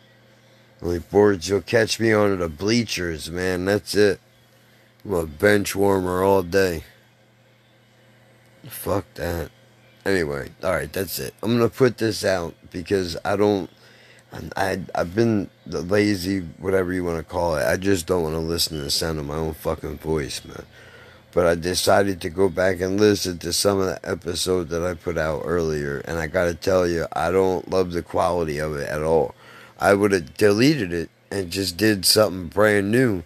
Only 0.84 1.00
boards 1.00 1.48
you'll 1.48 1.62
catch 1.62 1.98
me 1.98 2.12
on 2.12 2.38
the 2.40 2.50
bleachers, 2.50 3.32
man. 3.32 3.64
That's 3.64 3.96
it. 3.96 4.20
I'm 5.06 5.14
a 5.14 5.26
bench 5.26 5.76
warmer 5.76 6.24
all 6.24 6.44
day. 6.44 6.84
Fuck 8.68 9.06
that. 9.14 9.50
Anyway, 10.06 10.50
alright, 10.62 10.92
that's 10.92 11.20
it. 11.20 11.34
I'm 11.42 11.54
gonna 11.54 11.70
put 11.70 11.98
this 11.98 12.26
out 12.26 12.54
because 12.72 13.16
I 13.24 13.38
don't. 13.38 13.70
I, 14.58 14.82
I've 14.96 15.14
been 15.14 15.50
lazy, 15.68 16.40
whatever 16.58 16.92
you 16.92 17.04
want 17.04 17.20
to 17.20 17.24
call 17.24 17.56
it. 17.56 17.66
I 17.66 17.78
just 17.78 18.08
don't 18.08 18.24
want 18.24 18.34
to 18.34 18.40
listen 18.40 18.78
to 18.78 18.84
the 18.84 18.90
sound 18.90 19.20
of 19.20 19.26
my 19.28 19.36
own 19.36 19.54
fucking 19.54 20.00
voice, 20.00 20.44
man. 20.44 20.66
But 21.32 21.46
I 21.46 21.56
decided 21.56 22.20
to 22.22 22.30
go 22.30 22.50
back 22.50 22.82
and 22.82 23.00
listen 23.00 23.38
to 23.40 23.54
some 23.54 23.80
of 23.80 23.86
the 23.86 24.00
episode 24.04 24.70
that 24.70 24.84
I 24.84 24.96
put 24.96 25.18
out 25.18 25.44
earlier, 25.46 26.00
and 26.00 26.18
I 26.18 26.28
gotta 26.28 26.56
tell 26.56 26.88
you, 26.88 27.06
I 27.14 27.32
don't 27.32 27.70
love 27.70 27.94
the 27.94 28.02
quality 28.02 28.58
of 28.58 28.76
it 28.76 28.90
at 28.90 29.04
all. 29.04 29.36
I 29.84 29.94
would 29.94 30.14
have 30.14 30.36
deleted 30.36 30.94
it 30.94 31.10
and 31.30 31.52
just 31.52 31.76
did 31.76 32.06
something 32.06 32.48
brand 32.48 32.90
new, 32.90 33.24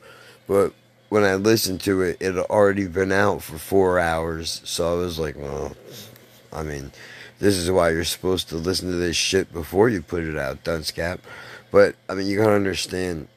but 0.48 0.74
when 1.08 1.24
I 1.24 1.36
listened 1.36 1.82
to 1.82 2.02
it, 2.02 2.18
it 2.20 2.34
had 2.34 2.46
already 2.46 2.88
been 2.88 3.12
out 3.12 3.44
for 3.44 3.60
four 3.60 4.00
hours, 4.00 4.62
so 4.66 4.92
I 4.92 4.96
was 4.96 5.20
like, 5.20 5.36
well, 5.38 5.78
I 6.52 6.64
mean, 6.64 6.94
this 7.38 7.56
is 7.56 7.70
why 7.70 7.92
you're 7.92 8.04
supposed 8.04 8.50
to 8.50 8.56
listen 8.56 8.90
to 8.90 8.98
this 8.98 9.16
shit 9.16 9.54
before 9.54 9.88
you 9.88 10.02
put 10.02 10.24
it 10.24 10.36
out, 10.36 10.64
dunce 10.64 10.90
cap. 10.90 11.20
But 11.70 11.96
I 12.10 12.16
mean, 12.16 12.26
you 12.26 12.40
gotta 12.40 12.56
understand. 12.56 13.28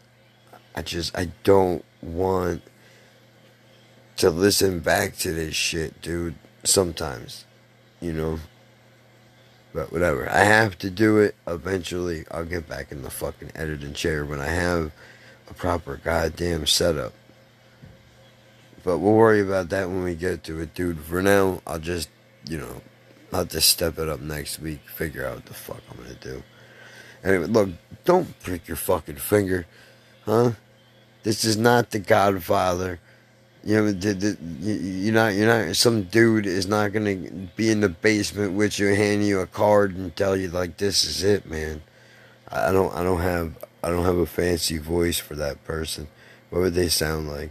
I 0.74 0.80
just 0.80 1.14
I 1.14 1.28
don't 1.44 1.84
want 2.00 2.62
to 4.16 4.30
listen 4.30 4.80
back 4.80 5.18
to 5.18 5.32
this 5.32 5.54
shit, 5.54 6.00
dude. 6.00 6.36
Sometimes, 6.64 7.44
you 8.00 8.14
know. 8.14 8.38
But 9.72 9.92
whatever, 9.92 10.28
I 10.28 10.40
have 10.40 10.78
to 10.78 10.90
do 10.90 11.18
it. 11.18 11.36
Eventually, 11.46 12.24
I'll 12.30 12.44
get 12.44 12.68
back 12.68 12.90
in 12.90 13.02
the 13.02 13.10
fucking 13.10 13.52
editing 13.54 13.94
chair 13.94 14.24
when 14.24 14.40
I 14.40 14.48
have 14.48 14.92
a 15.48 15.54
proper 15.54 16.00
goddamn 16.02 16.66
setup. 16.66 17.12
But 18.82 18.98
we'll 18.98 19.12
worry 19.12 19.40
about 19.40 19.68
that 19.68 19.88
when 19.88 20.02
we 20.02 20.14
get 20.14 20.42
to 20.44 20.60
it, 20.60 20.74
dude. 20.74 20.98
For 21.00 21.22
now, 21.22 21.60
I'll 21.66 21.78
just, 21.78 22.08
you 22.48 22.58
know, 22.58 22.80
I'll 23.32 23.44
just 23.44 23.68
step 23.68 23.98
it 23.98 24.08
up 24.08 24.20
next 24.20 24.58
week, 24.58 24.80
figure 24.88 25.26
out 25.26 25.36
what 25.36 25.46
the 25.46 25.54
fuck 25.54 25.82
I'm 25.90 26.02
gonna 26.02 26.14
do. 26.14 26.42
Anyway, 27.22 27.46
look, 27.46 27.68
don't 28.04 28.38
prick 28.40 28.66
your 28.66 28.76
fucking 28.76 29.16
finger, 29.16 29.66
huh? 30.24 30.52
This 31.22 31.44
is 31.44 31.56
not 31.56 31.90
the 31.90 31.98
Godfather. 31.98 32.98
You 33.62 33.76
know, 33.76 33.92
the, 33.92 34.14
the, 34.14 34.38
you're 34.62 35.12
not, 35.12 35.34
you're 35.34 35.46
not, 35.46 35.76
some 35.76 36.04
dude 36.04 36.46
is 36.46 36.66
not 36.66 36.92
gonna 36.92 37.16
be 37.56 37.70
in 37.70 37.80
the 37.80 37.90
basement 37.90 38.54
with 38.54 38.78
you, 38.78 38.94
hand 38.94 39.26
you 39.26 39.40
a 39.40 39.46
card 39.46 39.94
and 39.94 40.14
tell 40.16 40.36
you 40.36 40.48
like, 40.48 40.78
this 40.78 41.04
is 41.04 41.22
it, 41.22 41.44
man. 41.44 41.82
I 42.48 42.72
don't, 42.72 42.94
I 42.94 43.02
don't 43.02 43.20
have, 43.20 43.54
I 43.82 43.90
don't 43.90 44.04
have 44.04 44.16
a 44.16 44.26
fancy 44.26 44.78
voice 44.78 45.18
for 45.18 45.34
that 45.36 45.62
person. 45.64 46.08
What 46.48 46.60
would 46.62 46.74
they 46.74 46.88
sound 46.88 47.28
like? 47.28 47.50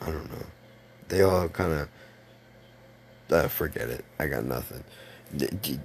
I 0.00 0.06
don't 0.06 0.30
know. 0.30 0.46
They 1.08 1.22
all 1.22 1.48
kind 1.48 1.72
of 1.72 1.88
uh, 3.30 3.48
forget 3.48 3.88
it. 3.88 4.04
I 4.18 4.26
got 4.26 4.44
nothing. 4.44 4.84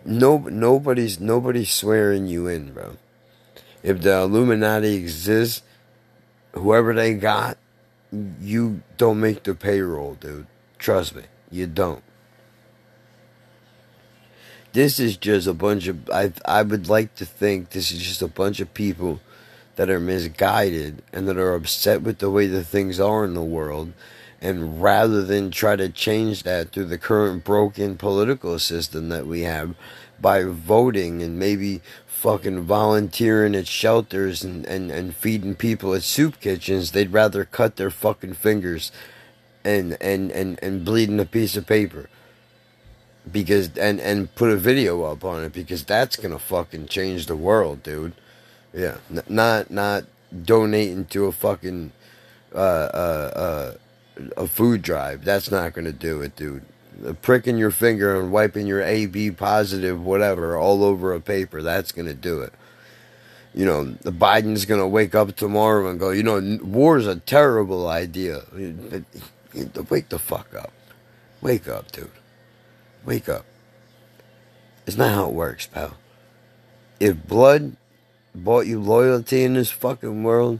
No, 0.05 0.37
nobody's 0.37 1.19
nobody's 1.19 1.71
swearing 1.71 2.25
you 2.25 2.47
in, 2.47 2.73
bro. 2.73 2.97
If 3.83 4.01
the 4.01 4.21
Illuminati 4.21 4.95
exists, 4.95 5.61
whoever 6.53 6.93
they 6.93 7.13
got, 7.13 7.57
you 8.41 8.81
don't 8.97 9.19
make 9.19 9.43
the 9.43 9.55
payroll, 9.55 10.15
dude. 10.15 10.47
Trust 10.77 11.15
me, 11.15 11.23
you 11.51 11.67
don't. 11.67 12.03
This 14.73 14.99
is 14.99 15.15
just 15.15 15.47
a 15.47 15.53
bunch 15.53 15.87
of 15.87 16.09
I 16.09 16.33
I 16.43 16.61
would 16.61 16.89
like 16.89 17.15
to 17.15 17.25
think 17.25 17.69
this 17.69 17.91
is 17.91 17.99
just 17.99 18.21
a 18.21 18.27
bunch 18.27 18.59
of 18.59 18.73
people 18.73 19.21
that 19.77 19.89
are 19.89 19.99
misguided 19.99 21.01
and 21.13 21.27
that 21.27 21.37
are 21.37 21.53
upset 21.53 22.01
with 22.01 22.19
the 22.19 22.29
way 22.29 22.47
the 22.47 22.63
things 22.63 22.99
are 22.99 23.23
in 23.23 23.33
the 23.33 23.43
world 23.43 23.93
and 24.41 24.81
rather 24.81 25.23
than 25.23 25.49
try 25.49 25.75
to 25.75 25.89
change 25.89 26.43
that 26.43 26.71
through 26.71 26.85
the 26.85 26.97
current 26.97 27.43
broken 27.43 27.97
political 27.97 28.59
system 28.59 29.09
that 29.09 29.25
we 29.25 29.41
have 29.41 29.75
by 30.21 30.43
voting 30.43 31.21
and 31.21 31.37
maybe 31.37 31.81
fucking 32.05 32.61
volunteering 32.61 33.55
at 33.55 33.67
shelters 33.67 34.43
and, 34.43 34.65
and, 34.65 34.89
and 34.89 35.15
feeding 35.15 35.55
people 35.55 35.93
at 35.93 36.03
soup 36.03 36.39
kitchens, 36.39 36.91
they'd 36.91 37.13
rather 37.13 37.45
cut 37.45 37.75
their 37.75 37.91
fucking 37.91 38.33
fingers 38.33 38.91
and, 39.63 39.97
and, 40.01 40.31
and, 40.31 40.59
and 40.63 40.85
bleed 40.85 41.09
in 41.09 41.19
a 41.19 41.25
piece 41.25 41.55
of 41.55 41.67
paper. 41.67 42.09
Because 43.31 43.75
and, 43.77 43.99
and 43.99 44.33
put 44.35 44.51
a 44.51 44.55
video 44.55 45.03
up 45.03 45.23
on 45.25 45.43
it 45.43 45.51
because 45.51 45.83
that's 45.83 46.15
gonna 46.15 46.37
fucking 46.37 46.85
change 46.85 47.25
the 47.25 47.35
world, 47.35 47.81
dude. 47.81 48.13
Yeah, 48.71 48.97
N- 49.09 49.23
not 49.27 49.71
not 49.71 50.03
donating 50.43 51.05
to 51.05 51.25
a 51.25 51.31
fucking 51.31 51.91
uh, 52.53 52.57
uh, 52.57 53.31
uh, 53.35 54.21
a 54.37 54.47
food 54.47 54.83
drive. 54.83 55.25
That's 55.25 55.49
not 55.49 55.73
gonna 55.73 55.91
do 55.91 56.21
it, 56.21 56.35
dude. 56.35 56.65
Pricking 57.21 57.57
your 57.57 57.71
finger 57.71 58.19
and 58.19 58.31
wiping 58.31 58.67
your 58.67 58.81
AB 58.81 59.31
positive, 59.31 60.01
whatever, 60.01 60.57
all 60.57 60.83
over 60.83 61.13
a 61.13 61.19
paper. 61.19 61.61
That's 61.61 61.91
gonna 61.91 62.13
do 62.13 62.41
it. 62.41 62.53
You 63.53 63.65
know, 63.65 63.83
the 63.85 64.11
Biden's 64.11 64.65
gonna 64.65 64.87
wake 64.87 65.15
up 65.15 65.35
tomorrow 65.35 65.89
and 65.89 65.99
go, 65.99 66.11
you 66.11 66.23
know, 66.23 66.59
war's 66.63 67.07
a 67.07 67.17
terrible 67.17 67.87
idea. 67.87 68.41
Wake 69.89 70.09
the 70.09 70.19
fuck 70.19 70.53
up. 70.53 70.73
Wake 71.41 71.67
up, 71.67 71.91
dude. 71.91 72.11
Wake 73.05 73.29
up. 73.29 73.45
It's 74.85 74.97
not 74.97 75.13
how 75.13 75.29
it 75.29 75.33
works, 75.33 75.67
pal. 75.67 75.95
If 76.99 77.25
blood 77.25 77.77
bought 78.33 78.67
you 78.67 78.79
loyalty 78.81 79.43
in 79.43 79.53
this 79.53 79.71
fucking 79.71 80.23
world, 80.23 80.59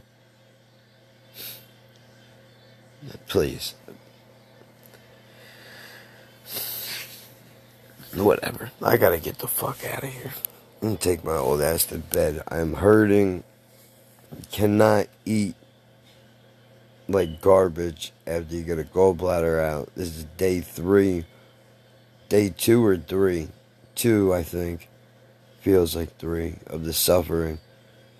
please. 3.28 3.74
Whatever. 8.16 8.70
I 8.82 8.96
gotta 8.96 9.18
get 9.18 9.38
the 9.38 9.48
fuck 9.48 9.84
out 9.84 10.04
of 10.04 10.10
here 10.10 10.32
and 10.80 11.00
take 11.00 11.24
my 11.24 11.36
old 11.36 11.60
ass 11.60 11.86
to 11.86 11.98
bed. 11.98 12.42
I'm 12.48 12.74
hurting. 12.74 13.44
Cannot 14.50 15.06
eat 15.24 15.54
like 17.08 17.40
garbage 17.40 18.12
after 18.26 18.54
you 18.54 18.64
get 18.64 18.78
a 18.78 18.84
gallbladder 18.84 19.62
out. 19.62 19.90
This 19.94 20.16
is 20.16 20.24
day 20.36 20.60
three. 20.60 21.24
Day 22.28 22.50
two 22.50 22.84
or 22.84 22.96
three. 22.96 23.48
Two, 23.94 24.34
I 24.34 24.42
think. 24.42 24.88
Feels 25.60 25.96
like 25.96 26.16
three 26.16 26.56
of 26.66 26.84
the 26.84 26.92
suffering. 26.92 27.58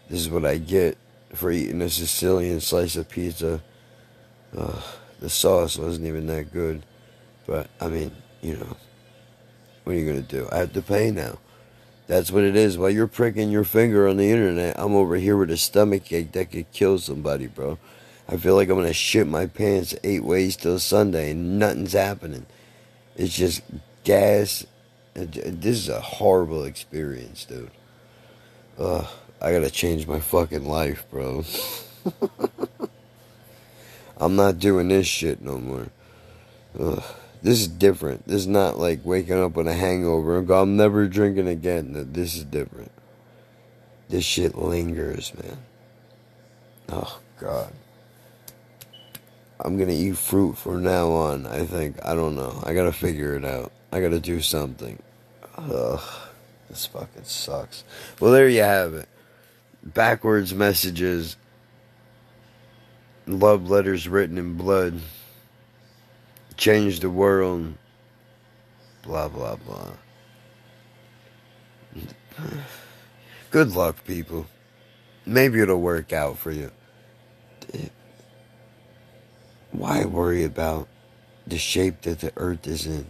This 0.09 0.21
is 0.21 0.31
what 0.31 0.45
I 0.45 0.59
get 0.59 0.97
for 1.35 1.51
eating 1.51 1.83
a 1.83 1.91
Sicilian 1.91 2.61
slice 2.61 2.97
of 2.97 3.09
pizza. 3.09 3.63
Uh, 4.57 4.81
the 5.21 5.29
sauce 5.29 5.77
wasn't 5.77 6.07
even 6.07 6.27
that 6.29 6.53
good. 6.53 6.85
But, 7.47 7.69
I 7.81 7.89
mean, 7.89 8.13
you 8.43 8.57
know. 8.57 8.77
What 9.87 9.95
are 9.95 9.99
you 10.01 10.05
going 10.05 10.27
to 10.27 10.29
do? 10.29 10.49
I 10.51 10.59
have 10.59 10.73
to 10.73 10.83
pay 10.83 11.13
now. 11.13 11.39
That's 12.09 12.33
what 12.33 12.43
it 12.43 12.57
is. 12.57 12.77
While 12.77 12.91
you're 12.91 13.07
pricking 13.07 13.53
your 13.53 13.63
finger 13.63 14.09
on 14.09 14.17
the 14.17 14.29
internet, 14.29 14.75
I'm 14.77 14.97
over 14.97 15.15
here 15.15 15.37
with 15.37 15.49
a 15.49 15.57
stomach 15.57 16.11
ache 16.11 16.33
that 16.33 16.51
could 16.51 16.73
kill 16.73 16.99
somebody, 16.99 17.47
bro. 17.47 17.79
I 18.29 18.37
feel 18.37 18.57
like 18.57 18.69
I'm 18.69 18.75
going 18.75 18.89
to 18.89 18.93
shit 18.93 19.29
my 19.29 19.47
pants 19.47 19.95
eight 20.03 20.25
ways 20.25 20.57
till 20.57 20.81
Sunday 20.81 21.31
and 21.31 21.61
nothing's 21.61 21.93
happening. 21.93 22.47
It's 23.15 23.37
just 23.37 23.63
gas. 24.03 24.67
This 25.15 25.79
is 25.79 25.89
a 25.89 26.01
horrible 26.01 26.65
experience, 26.65 27.45
dude. 27.45 27.71
Ugh, 28.81 29.07
I 29.41 29.53
gotta 29.53 29.71
change 29.71 30.09
my 30.09 30.19
fucking 30.19 30.67
life, 30.67 31.09
bro. 31.13 31.45
I'm 34.17 34.35
not 34.35 34.59
doing 34.59 34.89
this 34.89 35.07
shit 35.07 35.41
no 35.41 35.59
more. 35.59 35.87
Ugh. 36.77 37.05
This 37.43 37.61
is 37.61 37.69
different. 37.69 38.27
This 38.27 38.43
is 38.43 38.47
not 38.47 38.79
like 38.79 39.05
waking 39.05 39.43
up 39.43 39.57
with 39.57 39.69
a 39.69 39.75
hangover 39.75 40.39
and 40.39 40.47
go, 40.47 40.61
I'm 40.61 40.77
never 40.77 41.07
drinking 41.07 41.49
again. 41.49 42.13
This 42.13 42.37
is 42.37 42.45
different. 42.45 42.93
This 44.09 44.25
shit 44.25 44.57
lingers, 44.57 45.33
man. 45.35 45.59
Oh, 46.89 47.21
God. 47.39 47.73
I'm 49.61 49.79
gonna 49.79 49.93
eat 49.93 50.19
fruit 50.19 50.59
from 50.59 50.83
now 50.83 51.11
on, 51.11 51.47
I 51.47 51.65
think. 51.65 51.99
I 52.05 52.15
don't 52.15 52.37
know. 52.37 52.63
I 52.65 52.75
gotta 52.75 52.93
figure 52.93 53.35
it 53.35 53.45
out. 53.45 53.73
I 53.91 54.01
gotta 54.01 54.21
do 54.21 54.41
something. 54.41 55.03
Ugh. 55.57 56.03
This 56.69 56.87
fucking 56.87 57.25
sucks. 57.25 57.85
Well, 58.21 58.33
there 58.33 58.49
you 58.49 58.63
have 58.63 58.95
it. 58.95 59.09
Backwards 59.83 60.53
messages. 60.53 61.37
Love 63.27 63.71
letters 63.71 64.09
written 64.09 64.37
in 64.37 64.55
blood. 64.55 65.01
Change 66.57 67.01
the 67.01 67.11
world. 67.11 67.75
Blah, 69.03 69.29
blah, 69.29 69.57
blah. 69.57 69.93
Good 73.51 73.73
luck, 73.73 74.05
people. 74.05 74.47
Maybe 75.25 75.61
it'll 75.61 75.81
work 75.81 76.13
out 76.13 76.39
for 76.39 76.51
you. 76.51 76.71
Why 79.71 80.05
worry 80.05 80.45
about 80.45 80.89
the 81.47 81.59
shape 81.59 82.03
that 82.03 82.21
the 82.21 82.33
earth 82.37 82.67
is 82.67 82.87
in 82.87 83.07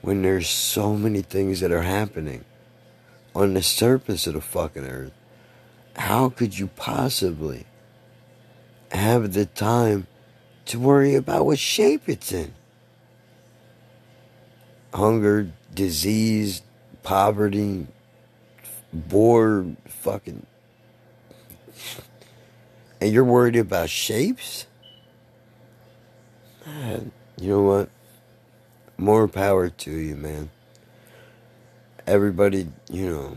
when 0.00 0.22
there's 0.22 0.48
so 0.48 0.94
many 0.94 1.22
things 1.22 1.60
that 1.60 1.72
are 1.72 1.82
happening 1.82 2.44
on 3.34 3.54
the 3.54 3.62
surface 3.62 4.26
of 4.26 4.34
the 4.34 4.40
fucking 4.40 4.86
earth? 4.86 5.12
How 5.96 6.28
could 6.28 6.58
you 6.58 6.68
possibly 6.68 7.66
have 8.92 9.32
the 9.32 9.46
time 9.46 10.06
to 10.66 10.78
worry 10.78 11.14
about 11.14 11.46
what 11.46 11.58
shape 11.58 12.08
it's 12.08 12.32
in? 12.32 12.52
Hunger, 14.92 15.50
disease, 15.74 16.62
poverty, 17.02 17.86
bored, 18.92 19.76
fucking. 19.86 20.46
And 23.00 23.12
you're 23.12 23.24
worried 23.24 23.56
about 23.56 23.90
shapes? 23.90 24.66
Man, 26.64 27.12
you 27.40 27.50
know 27.50 27.62
what? 27.62 27.90
More 28.96 29.28
power 29.28 29.68
to 29.68 29.90
you, 29.90 30.16
man. 30.16 30.50
Everybody, 32.06 32.68
you 32.90 33.10
know. 33.10 33.36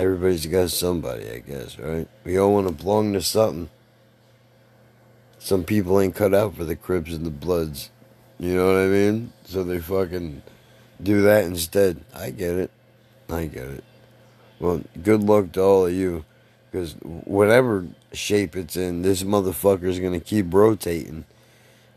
Everybody's 0.00 0.46
got 0.46 0.70
somebody, 0.70 1.30
I 1.30 1.40
guess, 1.40 1.78
right? 1.78 2.08
We 2.24 2.38
all 2.38 2.54
want 2.54 2.68
to 2.68 2.72
belong 2.72 3.12
to 3.12 3.20
something. 3.20 3.68
Some 5.38 5.62
people 5.62 6.00
ain't 6.00 6.14
cut 6.14 6.32
out 6.32 6.56
for 6.56 6.64
the 6.64 6.74
Crips 6.74 7.12
and 7.12 7.26
the 7.26 7.30
Bloods. 7.30 7.90
You 8.38 8.54
know 8.54 8.68
what 8.68 8.76
I 8.76 8.86
mean? 8.86 9.34
So 9.44 9.62
they 9.62 9.78
fucking 9.78 10.42
do 11.02 11.20
that 11.20 11.44
instead. 11.44 12.02
I 12.14 12.30
get 12.30 12.54
it. 12.54 12.70
I 13.28 13.44
get 13.44 13.66
it. 13.66 13.84
Well, 14.58 14.82
good 15.02 15.22
luck 15.22 15.52
to 15.52 15.60
all 15.60 15.84
of 15.84 15.92
you. 15.92 16.24
Because 16.70 16.94
whatever 17.02 17.86
shape 18.14 18.56
it's 18.56 18.78
in, 18.78 19.02
this 19.02 19.22
motherfucker's 19.22 19.98
going 19.98 20.18
to 20.18 20.20
keep 20.20 20.46
rotating. 20.54 21.26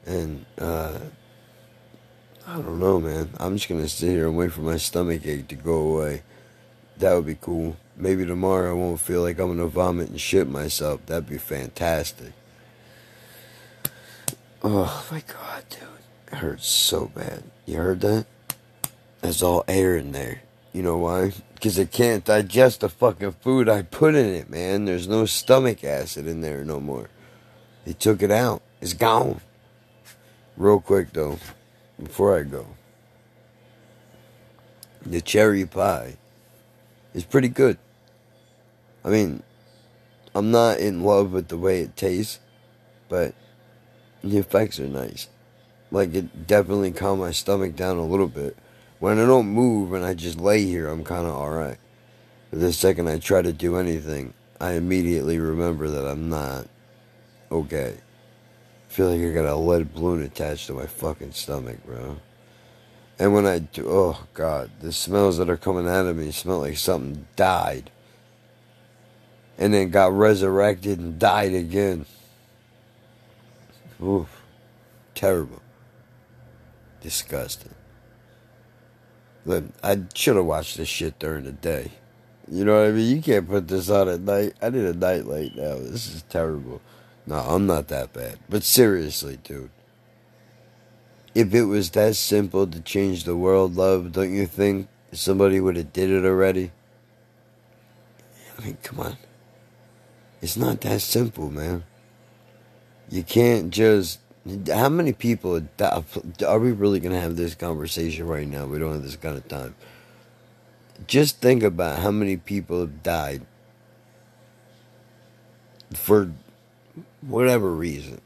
And, 0.05 0.45
uh, 0.57 0.99
I 2.45 2.55
don't 2.55 2.81
know, 2.81 2.99
man. 2.99 3.29
I'm 3.39 3.55
just 3.55 3.69
going 3.69 3.81
to 3.81 3.87
sit 3.87 4.09
here 4.09 4.27
and 4.27 4.35
wait 4.35 4.51
for 4.51 4.59
my 4.59 4.75
stomach 4.75 5.25
ache 5.25 5.47
to 5.47 5.55
go 5.55 5.75
away. 5.75 6.23
That 6.97 7.13
would 7.13 7.27
be 7.27 7.37
cool. 7.39 7.77
Maybe 7.95 8.25
tomorrow 8.25 8.71
I 8.71 8.73
won't 8.73 8.99
feel 8.99 9.21
like 9.21 9.39
I'm 9.39 9.57
to 9.57 9.67
vomit 9.67 10.09
and 10.09 10.19
shit 10.19 10.47
myself. 10.47 11.05
That'd 11.05 11.29
be 11.29 11.37
fantastic. 11.37 12.33
Oh 14.63 15.05
my 15.11 15.21
god, 15.27 15.63
dude. 15.69 15.81
It 16.31 16.35
hurts 16.35 16.67
so 16.67 17.11
bad. 17.13 17.43
You 17.65 17.77
heard 17.77 18.01
that? 18.01 18.25
There's 19.21 19.43
all 19.43 19.63
air 19.67 19.95
in 19.97 20.11
there. 20.11 20.41
You 20.73 20.81
know 20.81 20.97
why? 20.97 21.33
Because 21.53 21.77
it 21.77 21.91
can't 21.91 22.25
digest 22.25 22.79
the 22.79 22.89
fucking 22.89 23.33
food 23.33 23.69
I 23.69 23.83
put 23.83 24.15
in 24.15 24.25
it, 24.25 24.49
man. 24.49 24.85
There's 24.85 25.07
no 25.07 25.25
stomach 25.25 25.83
acid 25.83 26.27
in 26.27 26.41
there 26.41 26.65
no 26.65 26.79
more. 26.79 27.09
They 27.85 27.93
took 27.93 28.23
it 28.23 28.31
out. 28.31 28.61
It's 28.81 28.93
gone. 28.93 29.41
Real 30.57 30.79
quick, 30.79 31.13
though, 31.13 31.37
before 32.01 32.37
I 32.37 32.43
go. 32.43 32.65
The 35.05 35.21
cherry 35.21 35.65
pie 35.65 36.17
is 37.13 37.23
pretty 37.23 37.49
good. 37.49 37.77
I 39.03 39.09
mean, 39.09 39.43
I'm 40.35 40.51
not 40.51 40.79
in 40.79 41.03
love 41.03 41.31
with 41.31 41.49
the 41.49 41.57
way 41.57 41.81
it 41.81 41.95
tastes, 41.95 42.39
but 43.09 43.33
the 44.23 44.37
effects 44.37 44.79
are 44.79 44.87
nice. 44.87 45.27
Like 45.91 46.13
it 46.13 46.47
definitely 46.47 46.91
calmed 46.91 47.21
my 47.21 47.31
stomach 47.31 47.75
down 47.75 47.97
a 47.97 48.05
little 48.05 48.27
bit. 48.27 48.57
When 48.99 49.19
I 49.19 49.25
don't 49.25 49.47
move 49.47 49.93
and 49.93 50.05
I 50.05 50.13
just 50.13 50.39
lay 50.39 50.63
here, 50.65 50.87
I'm 50.87 51.03
kind 51.03 51.27
of 51.27 51.33
alright. 51.33 51.77
But 52.49 52.61
the 52.61 52.73
second 52.73 53.09
I 53.09 53.19
try 53.19 53.41
to 53.41 53.53
do 53.53 53.75
anything, 53.75 54.33
I 54.59 54.73
immediately 54.73 55.37
remember 55.39 55.89
that 55.89 56.07
I'm 56.07 56.29
not 56.29 56.67
okay. 57.51 57.97
I 57.97 58.93
feel 58.93 59.09
like 59.09 59.21
I 59.21 59.33
got 59.33 59.45
a 59.45 59.55
lead 59.55 59.93
balloon 59.93 60.23
attached 60.23 60.67
to 60.67 60.73
my 60.73 60.85
fucking 60.85 61.33
stomach, 61.33 61.85
bro. 61.85 62.17
And 63.19 63.33
when 63.33 63.45
I 63.45 63.59
do, 63.59 63.85
oh 63.87 64.25
god, 64.33 64.71
the 64.79 64.91
smells 64.91 65.37
that 65.37 65.49
are 65.49 65.57
coming 65.57 65.87
out 65.87 66.05
of 66.05 66.17
me 66.17 66.31
smell 66.31 66.59
like 66.59 66.77
something 66.77 67.27
died. 67.35 67.91
And 69.57 69.73
then 69.73 69.89
got 69.89 70.13
resurrected 70.13 70.99
and 70.99 71.19
died 71.19 71.53
again. 71.53 72.05
Oof. 74.01 74.41
Terrible. 75.13 75.61
Disgusting. 77.01 77.75
Look, 79.45 79.65
I 79.83 80.01
should 80.13 80.37
have 80.37 80.45
watched 80.45 80.77
this 80.77 80.87
shit 80.87 81.19
during 81.19 81.43
the 81.43 81.51
day. 81.51 81.91
You 82.49 82.65
know 82.65 82.79
what 82.79 82.89
I 82.89 82.91
mean? 82.91 83.15
You 83.15 83.21
can't 83.21 83.47
put 83.47 83.67
this 83.67 83.89
on 83.89 84.09
at 84.09 84.21
night. 84.21 84.53
I 84.61 84.69
need 84.69 84.83
a 84.83 84.93
night 84.93 85.25
light 85.25 85.55
now. 85.55 85.75
This 85.75 86.13
is 86.13 86.23
terrible. 86.23 86.81
No, 87.25 87.35
I'm 87.35 87.65
not 87.65 87.87
that 87.87 88.11
bad. 88.11 88.39
But 88.49 88.63
seriously, 88.63 89.37
dude. 89.43 89.69
If 91.33 91.53
it 91.53 91.63
was 91.63 91.89
that 91.91 92.15
simple 92.15 92.67
to 92.67 92.81
change 92.81 93.23
the 93.23 93.35
world, 93.35 93.75
love, 93.75 94.11
don't 94.11 94.33
you 94.33 94.45
think 94.45 94.87
somebody 95.11 95.59
would 95.59 95.77
have 95.77 95.93
did 95.93 96.11
it 96.11 96.25
already? 96.25 96.71
I 98.57 98.65
mean, 98.65 98.77
come 98.83 98.99
on. 98.99 99.17
It's 100.43 100.57
not 100.57 100.81
that 100.81 100.99
simple, 100.99 101.49
man. 101.49 101.85
You 103.09 103.23
can't 103.23 103.71
just. 103.71 104.19
How 104.67 104.89
many 104.89 105.13
people 105.13 105.65
are 105.79 106.59
we 106.59 106.73
really 106.73 106.99
going 106.99 107.13
to 107.13 107.21
have 107.21 107.37
this 107.37 107.55
conversation 107.55 108.27
right 108.27 108.45
now? 108.45 108.65
We 108.65 108.77
don't 108.77 108.91
have 108.91 109.03
this 109.03 109.15
kind 109.15 109.37
of 109.37 109.47
time. 109.47 109.73
Just 111.07 111.39
think 111.39 111.63
about 111.63 111.99
how 111.99 112.11
many 112.11 112.35
people 112.35 112.81
have 112.81 113.01
died 113.01 113.45
for 115.93 116.33
whatever 117.21 117.71
reason, 117.71 118.19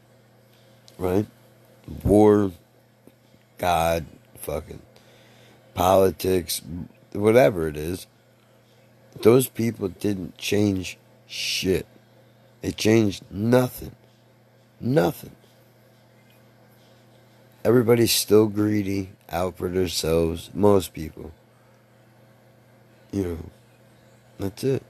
right? 0.97 1.27
War, 2.03 2.51
God, 3.59 4.07
fucking 4.39 4.81
politics, 5.75 6.63
whatever 7.11 7.67
it 7.67 7.77
is. 7.77 8.07
Those 9.21 9.47
people 9.49 9.89
didn't 9.89 10.39
change 10.39 10.97
shit. 11.27 11.85
It 12.61 12.77
changed 12.77 13.23
nothing. 13.29 13.95
Nothing. 14.79 15.35
Everybody's 17.63 18.13
still 18.13 18.47
greedy, 18.47 19.09
out 19.29 19.57
for 19.57 19.69
themselves. 19.69 20.49
Most 20.53 20.93
people. 20.93 21.31
You 23.11 23.23
know, 23.23 23.37
that's 24.39 24.63
it. 24.63 24.83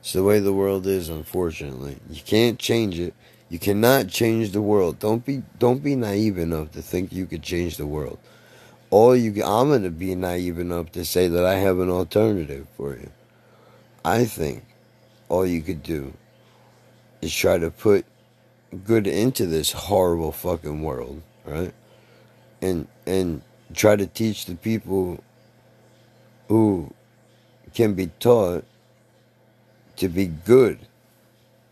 It's 0.00 0.12
the 0.12 0.22
way 0.22 0.38
the 0.38 0.52
world 0.52 0.86
is, 0.86 1.08
unfortunately. 1.08 1.96
You 2.10 2.22
can't 2.22 2.58
change 2.58 2.98
it. 2.98 3.14
You 3.48 3.58
cannot 3.58 4.08
change 4.08 4.50
the 4.50 4.62
world. 4.62 4.98
Don't 4.98 5.24
be 5.24 5.42
don't 5.58 5.82
be 5.82 5.94
naive 5.94 6.38
enough 6.38 6.72
to 6.72 6.82
think 6.82 7.12
you 7.12 7.26
could 7.26 7.42
change 7.42 7.76
the 7.76 7.86
world. 7.86 8.18
All 8.90 9.16
you 9.16 9.30
I'm 9.44 9.70
gonna 9.70 9.90
be 9.90 10.14
naive 10.14 10.58
enough 10.58 10.92
to 10.92 11.04
say 11.04 11.28
that 11.28 11.44
I 11.44 11.54
have 11.54 11.78
an 11.78 11.90
alternative 11.90 12.66
for 12.76 12.96
you. 12.96 13.10
I 14.04 14.24
think 14.24 14.64
all 15.28 15.46
you 15.46 15.60
could 15.60 15.82
do 15.82 16.12
try 17.32 17.58
to 17.58 17.70
put 17.70 18.04
good 18.84 19.06
into 19.06 19.46
this 19.46 19.72
horrible 19.72 20.32
fucking 20.32 20.82
world, 20.82 21.22
right? 21.44 21.72
And 22.60 22.88
and 23.06 23.42
try 23.74 23.96
to 23.96 24.06
teach 24.06 24.46
the 24.46 24.54
people 24.54 25.22
who 26.48 26.92
can 27.74 27.94
be 27.94 28.08
taught 28.20 28.64
to 29.96 30.08
be 30.08 30.26
good 30.26 30.78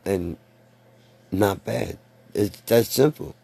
and 0.05 0.37
not 1.31 1.65
bad. 1.65 1.99
It's 2.33 2.61
that 2.63 2.87
simple. 2.87 3.35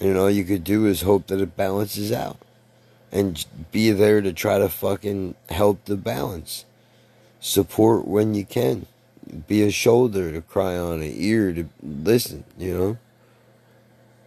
And 0.00 0.16
all 0.16 0.30
you 0.30 0.44
could 0.44 0.64
do 0.64 0.86
is 0.86 1.02
hope 1.02 1.28
that 1.28 1.40
it 1.40 1.56
balances 1.56 2.12
out. 2.12 2.38
And 3.12 3.44
be 3.70 3.92
there 3.92 4.20
to 4.20 4.32
try 4.32 4.58
to 4.58 4.68
fucking 4.68 5.36
help 5.48 5.84
the 5.84 5.96
balance. 5.96 6.64
Support 7.40 8.08
when 8.08 8.34
you 8.34 8.44
can 8.44 8.86
be 9.46 9.62
a 9.62 9.70
shoulder 9.70 10.32
to 10.32 10.40
cry 10.40 10.76
on, 10.76 11.00
an 11.02 11.12
ear 11.14 11.52
to 11.52 11.68
listen, 11.82 12.44
you 12.58 12.76
know? 12.76 12.98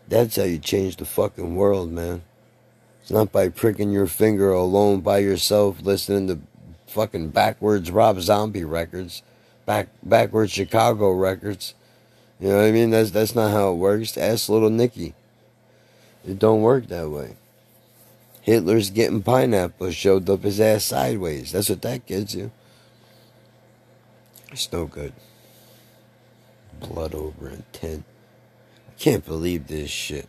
That's 0.08 0.38
how 0.38 0.44
you 0.44 0.58
change 0.58 0.98
the 0.98 1.06
fucking 1.06 1.56
world, 1.56 1.92
man. 1.92 2.24
It's 3.02 3.12
not 3.12 3.32
by 3.32 3.50
pricking 3.50 3.92
your 3.92 4.08
finger 4.08 4.52
alone 4.52 5.02
by 5.02 5.20
yourself 5.20 5.82
listening 5.82 6.28
to 6.28 6.40
fucking 6.88 7.30
backwards 7.30 7.92
Rob 7.92 8.20
Zombie 8.22 8.64
records, 8.64 9.22
back 9.66 9.90
backwards 10.04 10.52
Chicago 10.52 11.12
records. 11.12 11.74
You 12.40 12.50
know 12.50 12.58
what 12.58 12.66
I 12.66 12.72
mean? 12.72 12.90
That's 12.90 13.12
that's 13.12 13.36
not 13.36 13.52
how 13.52 13.72
it 13.72 13.76
works. 13.76 14.18
Ask 14.18 14.50
little 14.50 14.70
Nicky. 14.70 15.14
It 16.28 16.40
don't 16.40 16.62
work 16.62 16.88
that 16.88 17.10
way. 17.10 17.36
Hitler's 18.42 18.90
getting 18.90 19.24
pineapple 19.24 19.92
showed 19.92 20.30
up 20.30 20.44
his 20.44 20.60
ass 20.60 20.86
sideways. 20.86 21.52
That's 21.52 21.70
what 21.70 21.82
that 21.82 22.06
gets 22.06 22.34
you. 22.34 22.52
It's 24.58 24.74
no 24.74 24.86
good. 24.88 25.14
Blood 26.80 27.14
over 27.14 27.48
intent. 27.48 28.06
I 28.90 28.94
can't 29.00 29.24
believe 29.24 29.68
this 29.68 29.92
shit. 29.92 30.28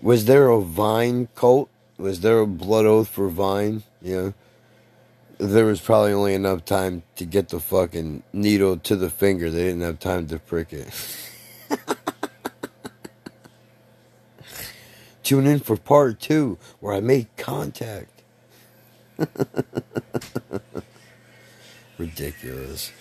Was 0.00 0.24
there 0.24 0.48
a 0.48 0.62
Vine 0.62 1.28
cult? 1.34 1.68
Was 1.98 2.22
there 2.22 2.38
a 2.38 2.46
blood 2.46 2.86
oath 2.86 3.08
for 3.08 3.28
Vine? 3.28 3.82
Yeah. 4.00 4.30
There 5.36 5.66
was 5.66 5.82
probably 5.82 6.14
only 6.14 6.32
enough 6.32 6.64
time 6.64 7.02
to 7.16 7.26
get 7.26 7.50
the 7.50 7.60
fucking 7.60 8.22
needle 8.32 8.78
to 8.78 8.96
the 8.96 9.10
finger. 9.10 9.50
They 9.50 9.64
didn't 9.64 9.82
have 9.82 10.00
time 10.00 10.28
to 10.28 10.38
prick 10.38 10.72
it. 10.72 10.88
Tune 15.22 15.46
in 15.46 15.60
for 15.60 15.76
part 15.76 16.20
two 16.20 16.56
where 16.80 16.94
I 16.94 17.00
make 17.00 17.36
contact. 17.36 18.22
Ridiculous. 21.98 22.92